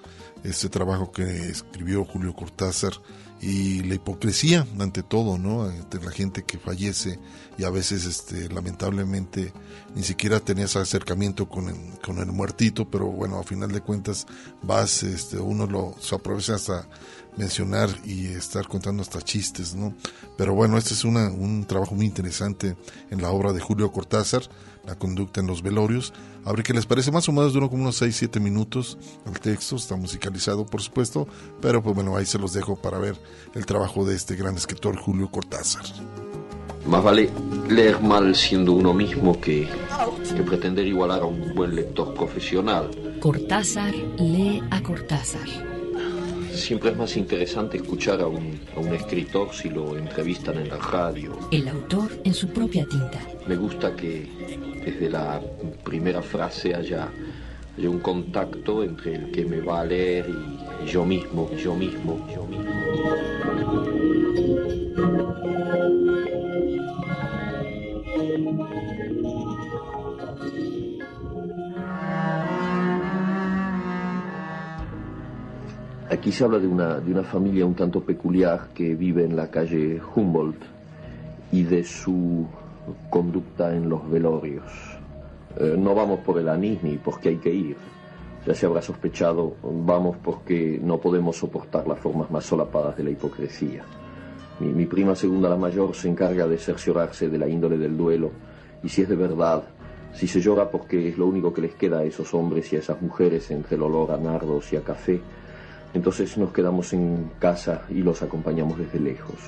[0.43, 2.95] este trabajo que escribió Julio Cortázar
[3.41, 5.63] y la hipocresía ante todo, ¿no?
[5.63, 7.21] Ante la gente que fallece
[7.57, 9.53] y a veces, este, lamentablemente,
[9.95, 14.27] ni siquiera tenías acercamiento con el, con el muertito, pero bueno, a final de cuentas
[14.65, 16.89] vas, este, uno lo se aprovecha hasta
[17.37, 19.95] mencionar y estar contando hasta chistes, ¿no?
[20.37, 22.77] Pero bueno, este es una, un trabajo muy interesante
[23.11, 24.43] en la obra de Julio Cortázar,
[24.89, 26.15] La conducta en los velorios.
[26.47, 28.97] A ver qué les parece, más o menos duró como unos 6-7 minutos
[29.27, 31.29] el texto, está musicalizado por supuesto,
[31.61, 33.15] pero pues bueno, ahí se los dejo para ver
[33.55, 35.85] el trabajo de este gran escritor Julio Cortázar.
[36.87, 37.29] Más vale
[37.69, 39.69] leer mal siendo uno mismo que,
[40.35, 42.89] que pretender igualar a un buen lector profesional.
[43.21, 45.47] Cortázar lee a Cortázar.
[46.55, 50.79] Siempre es más interesante escuchar a un, a un escritor si lo entrevistan en la
[50.79, 51.39] radio.
[51.51, 53.21] El autor en su propia tinta.
[53.47, 54.59] Me gusta que
[54.91, 55.41] desde la
[55.85, 57.09] primera frase haya,
[57.77, 62.27] haya un contacto entre el que me va a leer y, yo mismo, yo mismo,
[62.35, 62.65] yo mismo.
[76.11, 79.51] Aquí se habla de una, de una familia un tanto peculiar que vive en la
[79.51, 80.63] calle Humboldt
[81.53, 82.47] y de su
[83.11, 84.65] conducta en los velorios.
[85.59, 87.77] Eh, no vamos por el anís ni porque hay que ir.
[88.47, 93.11] Ya se habrá sospechado, vamos porque no podemos soportar las formas más solapadas de la
[93.11, 93.85] hipocresía.
[94.61, 98.31] Mi, mi prima segunda, la mayor, se encarga de cerciorarse de la índole del duelo
[98.83, 99.65] y si es de verdad,
[100.15, 102.79] si se llora porque es lo único que les queda a esos hombres y a
[102.79, 105.21] esas mujeres entre el olor a nardos y a café,
[105.95, 109.39] entonces nos quedamos en casa y los acompañamos desde lejos.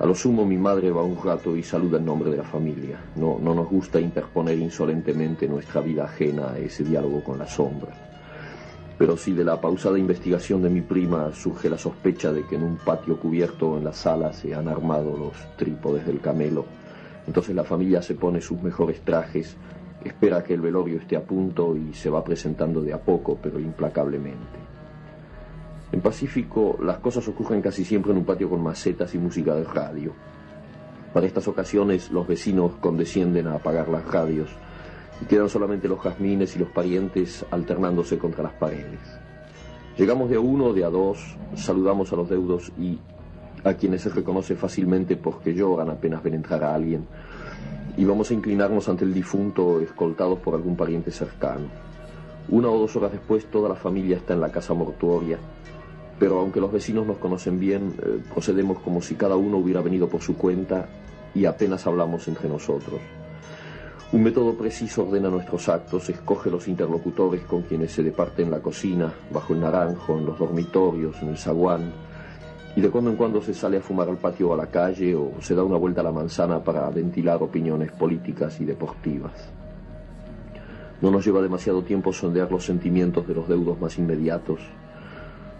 [0.00, 3.00] A lo sumo mi madre va un rato y saluda en nombre de la familia.
[3.16, 7.92] No, no nos gusta interponer insolentemente nuestra vida ajena a ese diálogo con la sombra.
[8.96, 12.62] Pero si de la pausada investigación de mi prima surge la sospecha de que en
[12.62, 16.64] un patio cubierto en la sala se han armado los trípodes del camelo,
[17.26, 19.56] entonces la familia se pone sus mejores trajes,
[20.04, 23.58] espera que el velorio esté a punto y se va presentando de a poco, pero
[23.58, 24.67] implacablemente.
[25.90, 29.64] En Pacífico las cosas ocurren casi siempre en un patio con macetas y música de
[29.64, 30.12] radio.
[31.12, 34.50] Para estas ocasiones los vecinos condescienden a apagar las radios
[35.22, 39.00] y quedan solamente los jazmines y los parientes alternándose contra las paredes.
[39.96, 42.98] Llegamos de a uno, de a dos, saludamos a los deudos y
[43.64, 47.06] a quienes se reconoce fácilmente porque lloran apenas ven entrar a alguien,
[47.96, 51.66] y vamos a inclinarnos ante el difunto escoltados por algún pariente cercano.
[52.48, 55.38] Una o dos horas después toda la familia está en la casa mortuoria,
[56.18, 60.08] pero aunque los vecinos nos conocen bien, eh, procedemos como si cada uno hubiera venido
[60.08, 60.88] por su cuenta
[61.34, 63.00] y apenas hablamos entre nosotros.
[64.10, 68.60] Un método preciso ordena nuestros actos, escoge los interlocutores con quienes se departe en la
[68.60, 71.92] cocina, bajo el naranjo, en los dormitorios, en el zaguán,
[72.74, 75.14] y de cuando en cuando se sale a fumar al patio o a la calle
[75.14, 79.32] o se da una vuelta a la manzana para ventilar opiniones políticas y deportivas.
[81.02, 84.60] No nos lleva demasiado tiempo sondear los sentimientos de los deudos más inmediatos.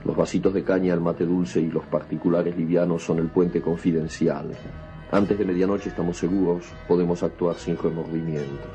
[0.04, 4.50] Los vasitos de caña, el mate dulce y los particulares livianos son el puente confidencial.
[5.10, 8.70] Antes de medianoche estamos seguros, podemos actuar sin remordimientos.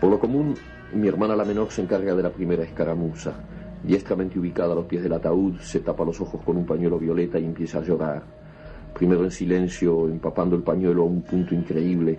[0.00, 0.54] Por lo común,
[0.94, 3.34] mi hermana la menor se encarga de la primera escaramuza.
[3.82, 7.38] Diestramente ubicada a los pies del ataúd, se tapa los ojos con un pañuelo violeta
[7.38, 8.22] y empieza a llorar.
[8.94, 12.18] Primero en silencio, empapando el pañuelo a un punto increíble,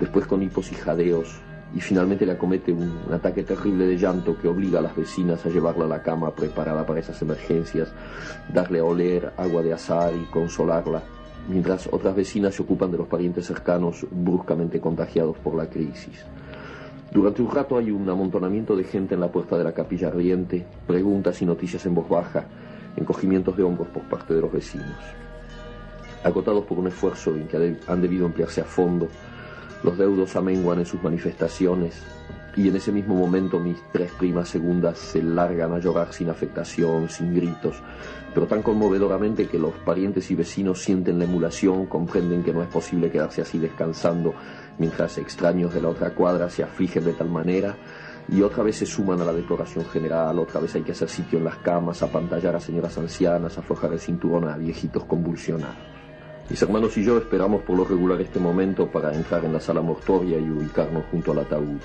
[0.00, 1.40] después con hipos y jadeos,
[1.74, 5.48] y finalmente le acomete un, ataque terrible de llanto que obliga a las vecinas a
[5.50, 7.92] llevarla a la cama preparada para esas emergencias,
[8.52, 11.02] darle a oler agua de azar y consolarla,
[11.48, 16.24] mientras otras vecinas se ocupan de los parientes cercanos bruscamente contagiados por la crisis.
[17.10, 20.66] Durante un rato hay un amontonamiento de gente en la puerta de la capilla ardiente,
[20.86, 22.44] preguntas y noticias en voz baja,
[22.96, 24.96] encogimientos de hombros por parte de los vecinos.
[26.22, 29.08] Agotados por un esfuerzo en que han debido emplearse a fondo,
[29.82, 32.02] los deudos amenguan en sus manifestaciones
[32.56, 37.08] y en ese mismo momento mis tres primas segundas se largan a llorar sin afectación,
[37.08, 37.76] sin gritos,
[38.34, 42.68] pero tan conmovedoramente que los parientes y vecinos sienten la emulación, comprenden que no es
[42.68, 44.34] posible quedarse así descansando
[44.76, 47.76] mientras extraños de la otra cuadra se afligen de tal manera
[48.28, 51.38] y otra vez se suman a la deploración general, otra vez hay que hacer sitio
[51.38, 55.97] en las camas, apantallar a señoras ancianas, aflojar el cinturón a viejitos convulsionados.
[56.50, 59.82] Mis hermanos y yo esperamos por lo regular este momento para entrar en la sala
[59.82, 61.76] mortuoria y ubicarnos junto al ataúd.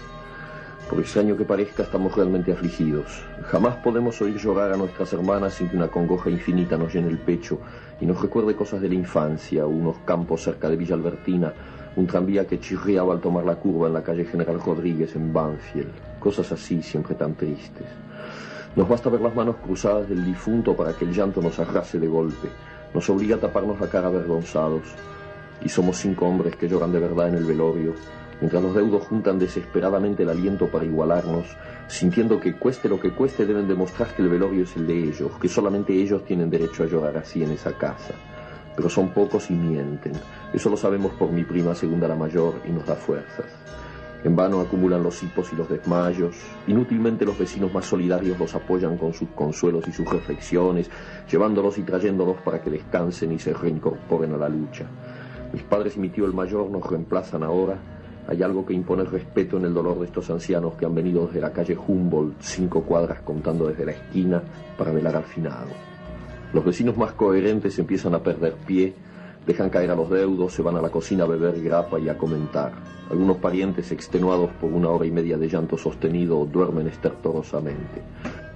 [0.90, 3.26] Por extraño que parezca, estamos realmente afligidos.
[3.44, 7.18] Jamás podemos oír llorar a nuestras hermanas sin que una congoja infinita nos llene el
[7.18, 7.60] pecho
[7.99, 11.53] y nos recuerde cosas de la infancia, unos campos cerca de Villa Albertina,
[11.98, 15.91] un tranvía que chirriaba al tomar la curva en la calle General Rodríguez en Banfield.
[16.22, 17.88] Cosas así, siempre tan tristes.
[18.77, 22.07] Nos basta ver las manos cruzadas del difunto para que el llanto nos arrase de
[22.07, 22.48] golpe.
[22.94, 24.84] Nos obliga a taparnos la cara avergonzados.
[25.64, 27.94] Y somos cinco hombres que lloran de verdad en el velorio,
[28.40, 31.56] mientras los deudos juntan desesperadamente el aliento para igualarnos,
[31.88, 35.32] sintiendo que cueste lo que cueste deben demostrar que el velorio es el de ellos,
[35.40, 38.14] que solamente ellos tienen derecho a llorar así en esa casa.
[38.76, 40.14] Pero son pocos y mienten.
[40.52, 43.45] Eso lo sabemos por mi prima segunda la mayor y nos da fuerzas.
[44.24, 46.36] En vano acumulan los hipos y los desmayos.
[46.68, 50.90] Inútilmente los vecinos más solidarios los apoyan con sus consuelos y sus reflexiones,
[51.30, 54.86] llevándolos y trayéndolos para que descansen y se reincorporen a la lucha.
[55.52, 57.78] Mis padres y mi tío el mayor nos reemplazan ahora.
[58.26, 61.41] Hay algo que impone respeto en el dolor de estos ancianos que han venido desde
[61.41, 64.41] la calle Humboldt, cinco cuadras contando desde la esquina,
[64.78, 65.68] para velar al finado.
[66.54, 68.94] Los vecinos más coherentes empiezan a perder pie,
[69.45, 72.18] dejan caer a los deudos, se van a la cocina a beber grapa y a
[72.18, 72.72] comentar.
[73.10, 78.02] Algunos parientes, extenuados por una hora y media de llanto sostenido, duermen estertorosamente.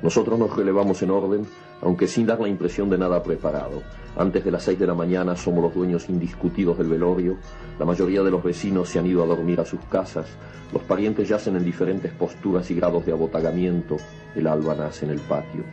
[0.01, 1.45] Nosotros nos relevamos en orden,
[1.81, 3.81] aunque sin dar la impresión de nada preparado.
[4.15, 7.37] Antes de las seis de la mañana somos los dueños indiscutidos del velorio,
[7.79, 10.27] la mayoría de los vecinos se han ido a dormir a sus casas,
[10.73, 13.97] los parientes yacen en diferentes posturas y grados de abotagamiento,
[14.35, 15.63] el alba nace en el patio.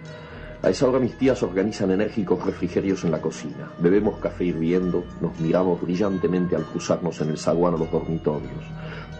[0.65, 3.71] A esa hora mis tías organizan enérgicos refrigerios en la cocina.
[3.81, 8.65] Bebemos café hirviendo, nos miramos brillantemente al cruzarnos en el zaguán a los dormitorios.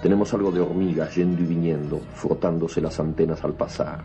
[0.01, 4.03] Tenemos algo de hormigas yendo y viniendo, frotándose las antenas al pasar.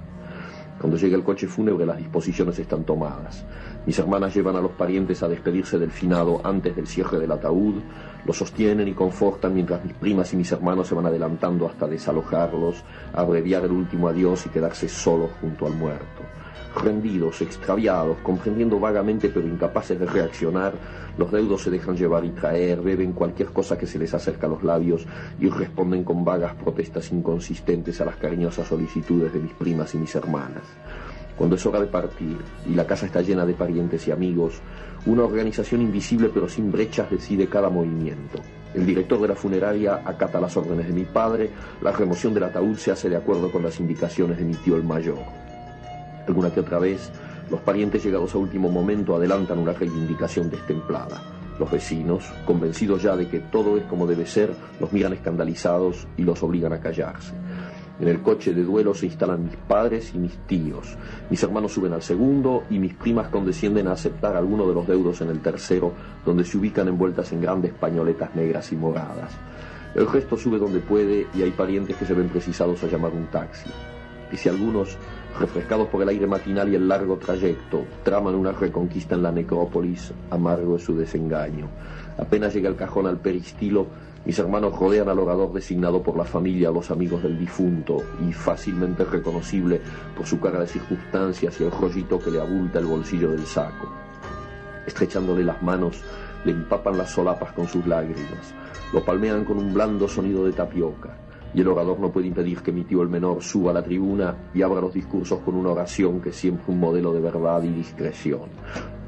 [0.82, 3.45] Cuando llega el coche fúnebre las disposiciones están tomadas.
[3.86, 7.76] Mis hermanas llevan a los parientes a despedirse del finado antes del cierre del ataúd,
[8.26, 12.84] lo sostienen y confortan mientras mis primas y mis hermanos se van adelantando hasta desalojarlos,
[13.14, 16.19] abreviar el último adiós y quedarse solos junto al muerto
[16.81, 20.73] rendidos, extraviados, comprendiendo vagamente pero incapaces de reaccionar,
[21.18, 24.49] los deudos se dejan llevar y traer, beben cualquier cosa que se les acerca a
[24.49, 25.06] los labios
[25.39, 30.15] y responden con vagas protestas inconsistentes a las cariñosas solicitudes de mis primas y mis
[30.15, 30.64] hermanas.
[31.38, 32.38] Cuando es hora de partir
[32.69, 34.60] y la casa está llena de parientes y amigos,
[35.06, 38.39] una organización invisible pero sin brechas decide cada movimiento.
[38.73, 41.49] El director de la funeraria acata las órdenes de mi padre,
[41.81, 44.84] la remoción del ataúd se hace de acuerdo con las indicaciones de mi tío el
[44.84, 45.48] mayor.
[46.30, 47.11] Alguna que otra vez,
[47.49, 51.19] los parientes llegados a último momento adelantan una reivindicación destemplada.
[51.57, 56.22] Los vecinos, convencidos ya de que todo es como debe ser, los miran escandalizados y
[56.22, 57.34] los obligan a callarse.
[57.99, 60.95] En el coche de duelo se instalan mis padres y mis tíos.
[61.31, 65.22] Mis hermanos suben al segundo y mis primas condescienden a aceptar alguno de los deudos
[65.22, 65.93] en el tercero,
[66.23, 69.34] donde se ubican envueltas en grandes pañoletas negras y moradas.
[69.95, 73.26] El resto sube donde puede y hay parientes que se ven precisados a llamar un
[73.31, 73.72] taxi.
[74.31, 74.95] Y si algunos
[75.38, 80.14] refrescados por el aire matinal y el largo trayecto, traman una reconquista en la necrópolis,
[80.30, 81.68] amargo es su desengaño.
[82.18, 83.88] Apenas llega el cajón al peristilo,
[84.26, 87.97] mis hermanos rodean al orador designado por la familia, los amigos del difunto,
[88.27, 89.80] y fácilmente reconocible
[90.15, 93.89] por su cara de circunstancias y el rollito que le abulta el bolsillo del saco.
[94.85, 96.01] Estrechándole las manos,
[96.43, 98.53] le empapan las solapas con sus lágrimas,
[98.93, 102.71] lo palmean con un blando sonido de tapioca y el orador no puede impedir que
[102.71, 106.21] mi tío el menor suba a la tribuna y abra los discursos con una oración
[106.21, 108.49] que es siempre un modelo de verdad y discreción.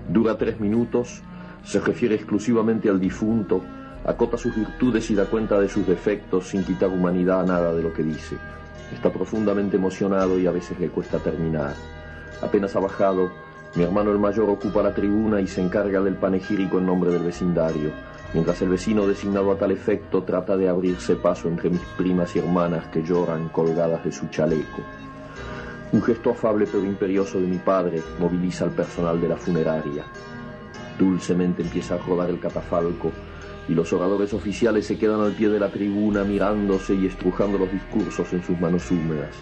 [0.10, 1.22] Dura tres minutos,
[1.64, 3.62] se refiere exclusivamente al difunto,
[4.06, 7.84] acota sus virtudes y da cuenta de sus defectos sin quitar humanidad a nada de
[7.84, 8.36] lo que dice.
[8.92, 11.76] Está profundamente emocionado y a veces le cuesta terminar.
[12.42, 13.32] Apenas ha bajado,
[13.76, 17.24] mi hermano el mayor ocupa la tribuna y se encarga del panegírico en nombre del
[17.24, 17.92] vecindario
[18.34, 22.40] mientras el vecino designado a tal efecto trata de abrirse paso entre mis primas y
[22.40, 24.82] hermanas que lloran colgadas de su chaleco.
[25.92, 30.06] Un gesto afable pero imperioso de mi padre moviliza al personal de la funeraria.
[30.98, 33.12] Dulcemente empieza a rodar el catafalco
[33.68, 37.72] y los oradores oficiales se quedan al pie de la tribuna mirándose y estrujando los
[37.72, 39.36] discursos en sus manos húmedas.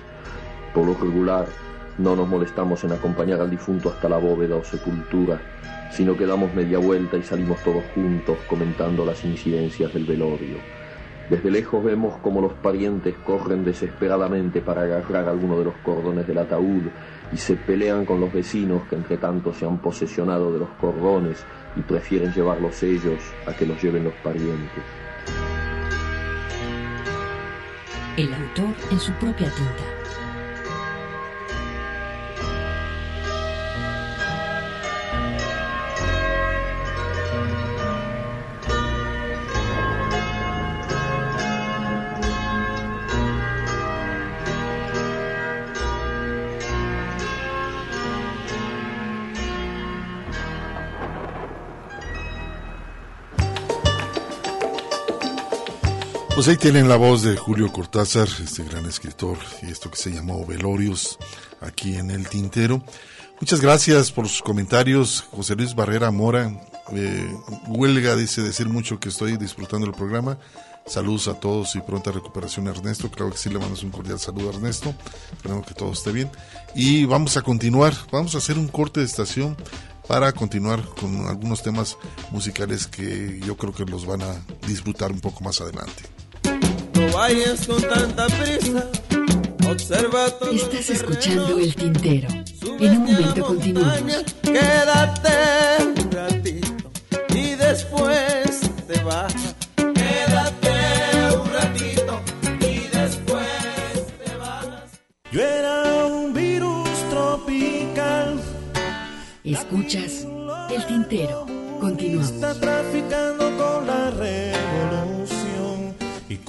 [0.74, 1.48] Por lo regular,
[1.99, 5.39] no nos molestamos en acompañar al difunto hasta la bóveda o sepultura,
[5.91, 10.57] sino que damos media vuelta y salimos todos juntos comentando las incidencias del velorio.
[11.30, 16.39] Desde lejos vemos como los parientes corren desesperadamente para agarrar alguno de los cordones del
[16.39, 16.84] ataúd
[17.31, 21.45] y se pelean con los vecinos que entre tanto se han posesionado de los cordones
[21.76, 24.84] y prefieren llevarlos ellos a que los lleven los parientes.
[28.17, 29.98] El autor en su propia tinta.
[56.40, 60.10] Pues ahí tienen la voz de Julio Cortázar, este gran escritor, y esto que se
[60.10, 61.20] llamó Velorios,
[61.60, 62.82] aquí en el Tintero.
[63.41, 66.49] Muchas gracias por sus comentarios, José Luis Barrera Mora.
[66.94, 67.36] Eh,
[67.68, 70.38] huelga, dice decir mucho que estoy disfrutando el programa.
[70.86, 73.11] Saludos a todos y pronta recuperación Ernesto.
[73.11, 74.95] Creo que sí le mandamos un cordial saludo a Ernesto.
[75.34, 76.32] Esperemos que todo esté bien.
[76.74, 79.57] Y vamos a continuar, vamos a hacer un corte de estación
[80.07, 81.98] para continuar con algunos temas
[82.32, 86.03] musicales que yo creo que los van a disfrutar un poco más adelante.
[87.20, 88.88] Vayas con tanta prisa.
[89.70, 92.30] Observa todo Estás escuchando El Tintero.
[92.80, 94.24] En un momento continuamos.
[94.41, 96.91] Quédate un ratito
[97.36, 99.34] y después te vas.
[99.76, 102.22] Quédate un ratito
[102.62, 103.48] y después
[104.24, 104.66] te vas.
[105.34, 108.40] Yo era un virus tropical.
[109.44, 110.26] Escuchas
[110.72, 111.46] El Tintero.
[111.82, 112.32] Continuamos.
[112.32, 113.48] Está traficando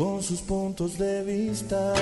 [0.01, 1.93] con sus puntos de vista.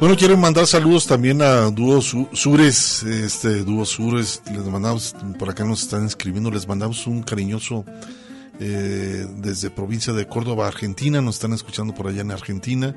[0.00, 5.64] Bueno, quiero mandar saludos también a Dúo Sures, este Dúo Sures, les mandamos, por acá
[5.64, 7.84] nos están escribiendo, les mandamos un cariñoso
[8.58, 11.20] eh, desde provincia de Córdoba, Argentina.
[11.20, 12.96] Nos están escuchando por allá en Argentina.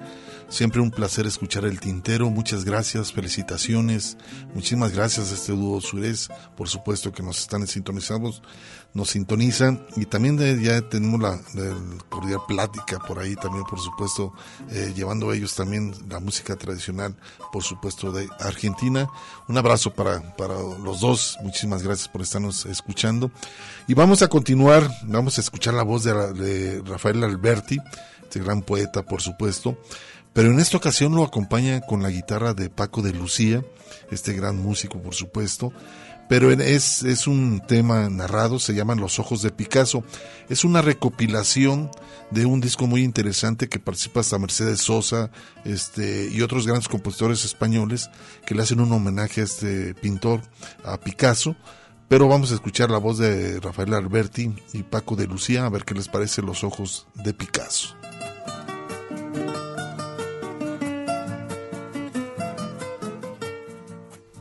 [0.49, 2.29] Siempre un placer escuchar el tintero.
[2.29, 4.17] Muchas gracias, felicitaciones.
[4.53, 8.31] Muchísimas gracias a este dúo surés, por supuesto que nos están sintonizando,
[8.93, 11.75] nos sintonizan y también de- ya tenemos la, la
[12.07, 14.33] cordial plática por ahí también, por supuesto,
[14.71, 17.13] eh, llevando ellos también la música tradicional,
[17.51, 19.09] por supuesto, de Argentina.
[19.49, 21.37] Un abrazo para, para los dos.
[21.43, 23.31] Muchísimas gracias por estarnos escuchando.
[23.87, 27.77] Y vamos a continuar, vamos a escuchar la voz de, de Rafael Alberti,
[28.23, 29.77] este gran poeta, por supuesto.
[30.37, 33.65] Pero en esta ocasión lo acompaña con la guitarra de Paco de Lucía,
[34.11, 35.73] este gran músico, por supuesto.
[36.29, 40.03] Pero es, es un tema narrado, se llaman Los Ojos de Picasso.
[40.47, 41.89] Es una recopilación
[42.29, 45.31] de un disco muy interesante que participa hasta Mercedes Sosa
[45.65, 48.11] este, y otros grandes compositores españoles
[48.45, 50.41] que le hacen un homenaje a este pintor,
[50.85, 51.55] a Picasso.
[52.09, 55.83] Pero vamos a escuchar la voz de Rafael Alberti y Paco de Lucía, a ver
[55.83, 57.97] qué les parece Los Ojos de Picasso.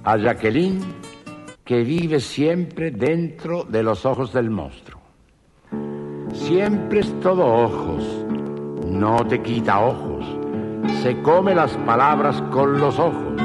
[0.07, 0.81] A Jacqueline
[1.65, 5.01] que vive siempre dentro de los ojos del monstruo.
[6.33, 8.24] Siempre es todo ojos,
[8.89, 10.24] no te quita ojos,
[11.03, 13.43] se come las palabras con los ojos,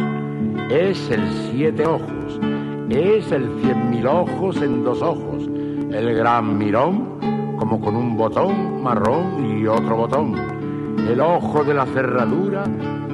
[0.69, 2.39] es el siete ojos,
[2.89, 5.49] es el cien mil ojos en dos ojos,
[5.91, 10.35] el gran mirón como con un botón marrón y otro botón,
[11.09, 12.65] el ojo de la cerradura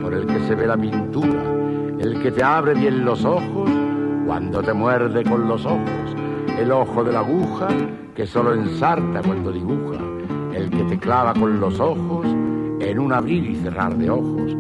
[0.02, 1.67] por el que se ve la pintura,
[2.08, 3.70] el que te abre bien los ojos
[4.26, 6.16] cuando te muerde con los ojos,
[6.58, 7.68] el ojo de la aguja
[8.16, 10.00] que solo ensarta cuando dibuja,
[10.54, 12.26] el que te clava con los ojos
[12.80, 14.56] en un abrir y cerrar de ojos,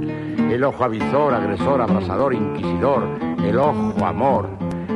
[0.51, 3.03] el ojo avisor, agresor, abrasador, inquisidor,
[3.41, 4.49] el ojo amor,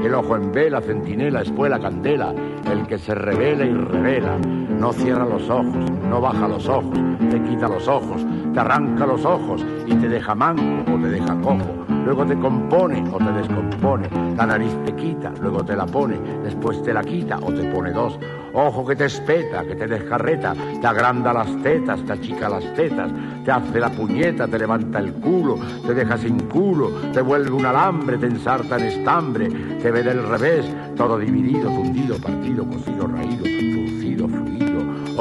[0.04, 2.34] el ojo en vela, centinela, espuela, candela,
[2.70, 7.00] el que se revela y revela, no cierra los ojos, no baja los ojos,
[7.30, 11.40] te quita los ojos, te arranca los ojos y te deja manco o te deja
[11.40, 16.20] cojo, luego te compone o te descompone, la nariz te quita, luego te la pone,
[16.44, 18.18] después te la quita o te pone dos,
[18.54, 23.12] ojo que te espeta, que te descarreta, te agranda las tetas, te achica las tetas,
[23.44, 27.66] te hace la puñeta, te levanta el culo, te deja sin culo, te vuelve un
[27.66, 29.50] alambre, te ensarta en estambre,
[29.82, 30.66] te ve del revés,
[30.96, 34.01] todo dividido, fundido, partido, cocido, raído, fluido,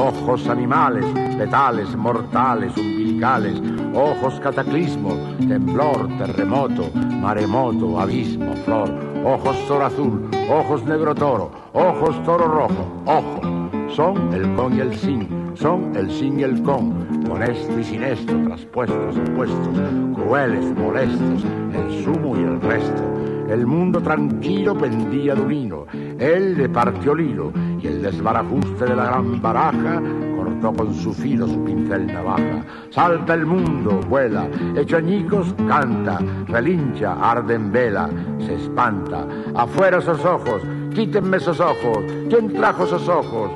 [0.01, 1.05] ojos animales,
[1.37, 3.61] letales, mortales, umbilicales,
[3.95, 5.11] ojos cataclismo,
[5.47, 8.91] temblor, terremoto, maremoto, abismo, flor,
[9.25, 14.97] ojos toro azul, ojos negro toro, ojos toro rojo, ojos, son el con y el
[14.97, 19.69] sin, son el sin y el con, con esto y sin esto, traspuestos, opuestos,
[20.15, 21.45] crueles, molestos,
[21.75, 23.30] el sumo y el resto.
[23.51, 27.53] El mundo tranquilo pendía de un hilo, él le partió el hilo,
[27.83, 30.01] y el desbarajuste de la gran baraja
[30.37, 32.65] cortó con su filo su pincel navaja.
[32.91, 34.47] Salta el mundo, vuela,
[34.77, 38.09] hecho añicos, canta, relincha, arde en vela,
[38.39, 39.27] se espanta.
[39.57, 40.63] Afuera esos ojos,
[40.95, 43.51] quítenme esos ojos, ¿quién trajo esos ojos?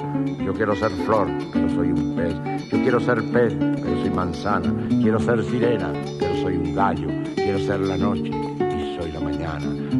[0.44, 2.34] Yo quiero ser flor, pero soy un pez.
[2.68, 4.74] Yo quiero ser pez, pero soy manzana.
[4.88, 7.08] Quiero ser sirena, pero soy un gallo.
[7.36, 8.32] Quiero ser la noche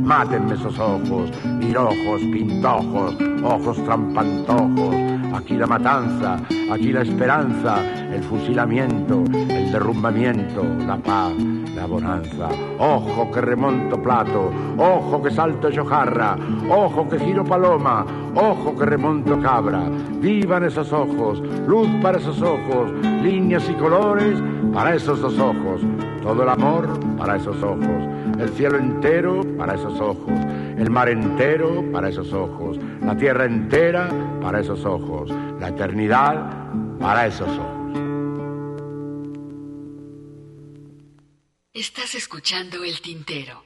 [0.05, 4.94] Mátenme esos ojos, mirojos, pintojos, ojos trampantojos.
[5.35, 6.36] Aquí la matanza,
[6.70, 7.82] aquí la esperanza,
[8.12, 11.32] el fusilamiento, el derrumbamiento, la paz,
[11.74, 12.51] la bonanza.
[12.78, 16.36] Ojo que remonto plato, ojo que salto yo jarra,
[16.68, 18.05] ojo que giro paloma,
[18.35, 19.89] ojo que remonto cabra.
[20.20, 24.39] Vivan esos ojos, luz para esos ojos, líneas y colores
[24.74, 25.81] para esos dos ojos.
[26.25, 26.89] Todo el amor
[27.19, 28.03] para esos ojos,
[28.41, 30.33] el cielo entero para esos ojos,
[30.79, 34.09] el mar entero para esos ojos, la tierra entera
[34.41, 35.31] para esos ojos,
[35.61, 36.51] la eternidad
[36.99, 37.75] para esos ojos.
[41.75, 43.63] Estás escuchando el tintero.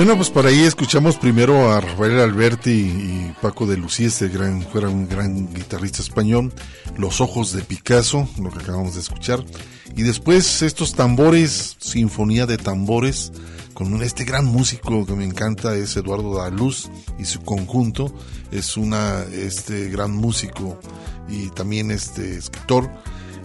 [0.00, 4.62] Bueno, pues por ahí escuchamos primero a Rafael Alberti y Paco de Lucía, este gran,
[4.62, 6.54] fuera un gran guitarrista español,
[6.96, 9.44] Los Ojos de Picasso, lo que acabamos de escuchar,
[9.94, 13.30] y después estos tambores, Sinfonía de Tambores,
[13.74, 18.10] con este gran músico que me encanta, es Eduardo Daluz y su conjunto,
[18.50, 20.80] es una, este gran músico
[21.28, 22.90] y también este escritor,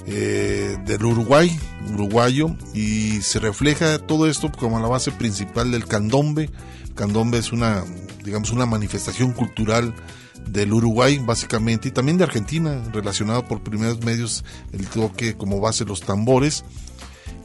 [0.07, 1.57] eh, del Uruguay,
[1.94, 6.49] uruguayo, y se refleja todo esto como la base principal del candombe.
[6.95, 7.84] Candombe es una,
[8.23, 9.94] digamos, una manifestación cultural
[10.48, 15.86] del Uruguay, básicamente, y también de Argentina, relacionado por primeros medios el toque como base
[15.86, 16.64] los tambores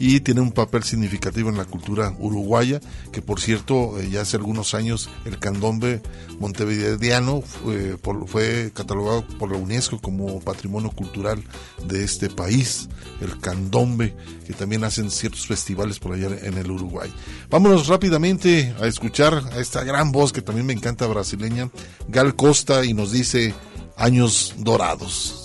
[0.01, 2.81] y tiene un papel significativo en la cultura uruguaya,
[3.13, 6.01] que por cierto, eh, ya hace algunos años el candombe
[6.41, 11.43] montevideano fue, por- fue catalogado por la UNESCO como patrimonio cultural
[11.87, 12.89] de este país,
[13.21, 14.17] el candombe,
[14.47, 17.13] que también hacen ciertos festivales por allá en el Uruguay.
[17.51, 21.71] Vámonos rápidamente a escuchar a esta gran voz que también me encanta brasileña,
[22.09, 23.55] Gal Costa, y nos dice
[23.97, 25.40] Años Dorados.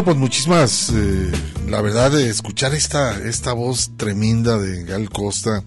[0.00, 1.30] Bueno, pues muchísimas, eh,
[1.68, 5.62] la verdad, de escuchar esta, esta voz tremenda de Gal Costa,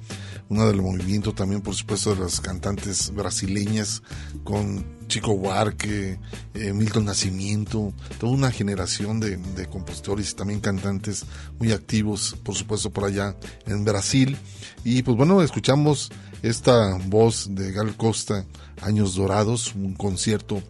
[0.49, 4.01] una del movimiento también, por supuesto, de las cantantes brasileñas,
[4.43, 6.18] con Chico Buarque,
[6.55, 11.26] eh, Milton Nacimiento, toda una generación de, de compositores y también cantantes
[11.60, 13.35] muy activos, por supuesto, por allá
[13.68, 14.35] en Brasil.
[14.84, 16.11] Y pues bueno, escuchamos
[16.41, 18.47] esta voz de Gal Costa,
[18.81, 20.64] Años Dorados, un concierto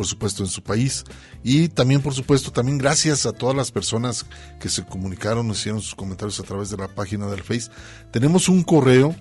[0.00, 1.04] por supuesto, en su país.
[1.44, 4.24] Y también, por supuesto, también gracias a todas las personas
[4.58, 7.70] que se comunicaron, nos hicieron sus comentarios a través de la página del Face.
[8.10, 9.14] Tenemos un correo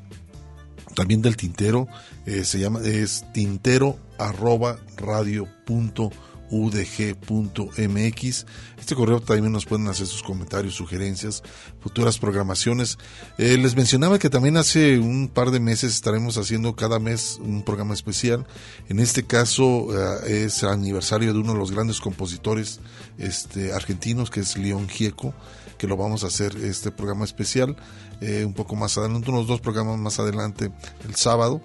[0.95, 1.89] también del tintero,
[2.25, 6.11] eh, se llama, es tintero arroba radio punto
[6.49, 8.45] udg.mx.
[8.79, 11.43] Este correo también nos pueden hacer sus comentarios, sugerencias,
[11.79, 12.97] futuras programaciones.
[13.37, 17.63] Eh, les mencionaba que también hace un par de meses estaremos haciendo cada mes un
[17.63, 18.47] programa especial.
[18.87, 19.87] En este caso
[20.25, 22.79] eh, es aniversario de uno de los grandes compositores
[23.17, 25.33] este, argentinos, que es León Gieco,
[25.77, 27.75] que lo vamos a hacer este programa especial
[28.21, 30.71] eh, un poco más adelante, unos dos programas más adelante
[31.07, 31.61] el sábado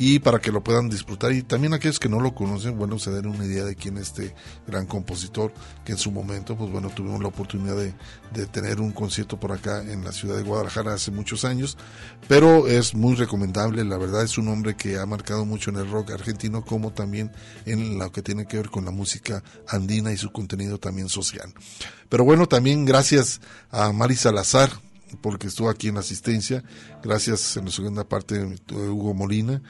[0.00, 3.10] y para que lo puedan disfrutar y también aquellos que no lo conocen, bueno, se
[3.10, 4.32] den una idea de quién es este
[4.64, 5.52] gran compositor
[5.84, 7.94] que en su momento, pues bueno, tuvimos la oportunidad de,
[8.32, 11.76] de tener un concierto por acá en la ciudad de Guadalajara hace muchos años,
[12.28, 15.90] pero es muy recomendable, la verdad es un hombre que ha marcado mucho en el
[15.90, 17.32] rock argentino como también
[17.66, 21.52] en lo que tiene que ver con la música andina y su contenido también social.
[22.08, 23.40] Pero bueno, también gracias
[23.72, 24.70] a Mari Salazar,
[25.20, 26.62] porque estuvo aquí en asistencia.
[27.02, 29.62] Gracias en la segunda parte de Hugo Molina.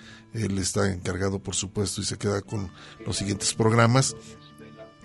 [0.44, 2.70] Él está encargado, por supuesto, y se queda con
[3.06, 4.16] los siguientes programas.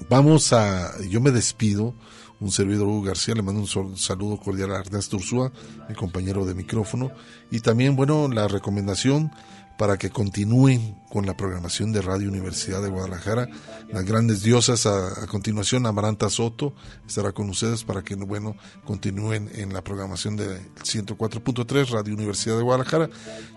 [0.09, 1.93] Vamos a, yo me despido,
[2.39, 5.51] un servidor Hugo García, le mando un saludo cordial a Ernesto Ursúa,
[5.87, 7.11] mi compañero de micrófono,
[7.51, 9.31] y también, bueno, la recomendación
[9.77, 13.47] para que continúen con la programación de Radio Universidad de Guadalajara.
[13.91, 16.73] Las grandes diosas, a, continuación, Amaranta Soto
[17.07, 22.63] estará con ustedes para que, bueno, continúen en la programación de 104.3 Radio Universidad de
[22.63, 23.09] Guadalajara.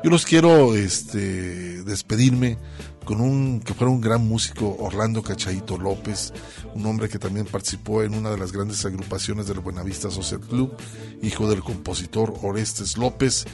[0.04, 2.58] Yo los quiero este, despedirme
[3.04, 6.32] con un que fuera un gran músico, Orlando Cachaito López,
[6.74, 10.76] un hombre que también participó en una de las grandes agrupaciones del Buenavista Social Club,
[11.22, 13.46] hijo del compositor Orestes López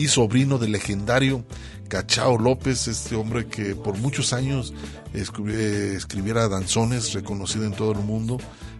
[0.00, 1.44] y sobrino del legendario
[1.88, 4.72] Cachao López, este hombre que por muchos años
[5.12, 8.38] escribiera danzones, reconocido en todo el mundo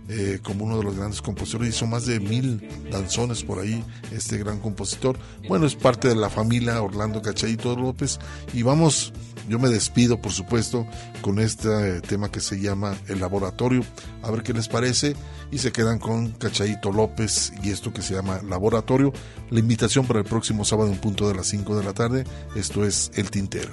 [0.09, 1.69] eh, como uno de los grandes compositores.
[1.69, 5.19] Hizo más de mil danzones por ahí, este gran compositor.
[5.47, 8.19] Bueno, es parte de la familia Orlando Cachaito López.
[8.55, 9.13] Y vamos,
[9.51, 10.87] yo me despido, por supuesto,
[11.23, 13.83] con este tema que se llama El Laboratorio.
[14.23, 15.17] A ver qué les parece.
[15.51, 19.13] Y se quedan con Cachaito López y esto que se llama Laboratorio.
[19.51, 22.25] La invitación para el próximo sábado en punto de las 5 de la tarde.
[22.55, 23.73] Esto es El Tintero.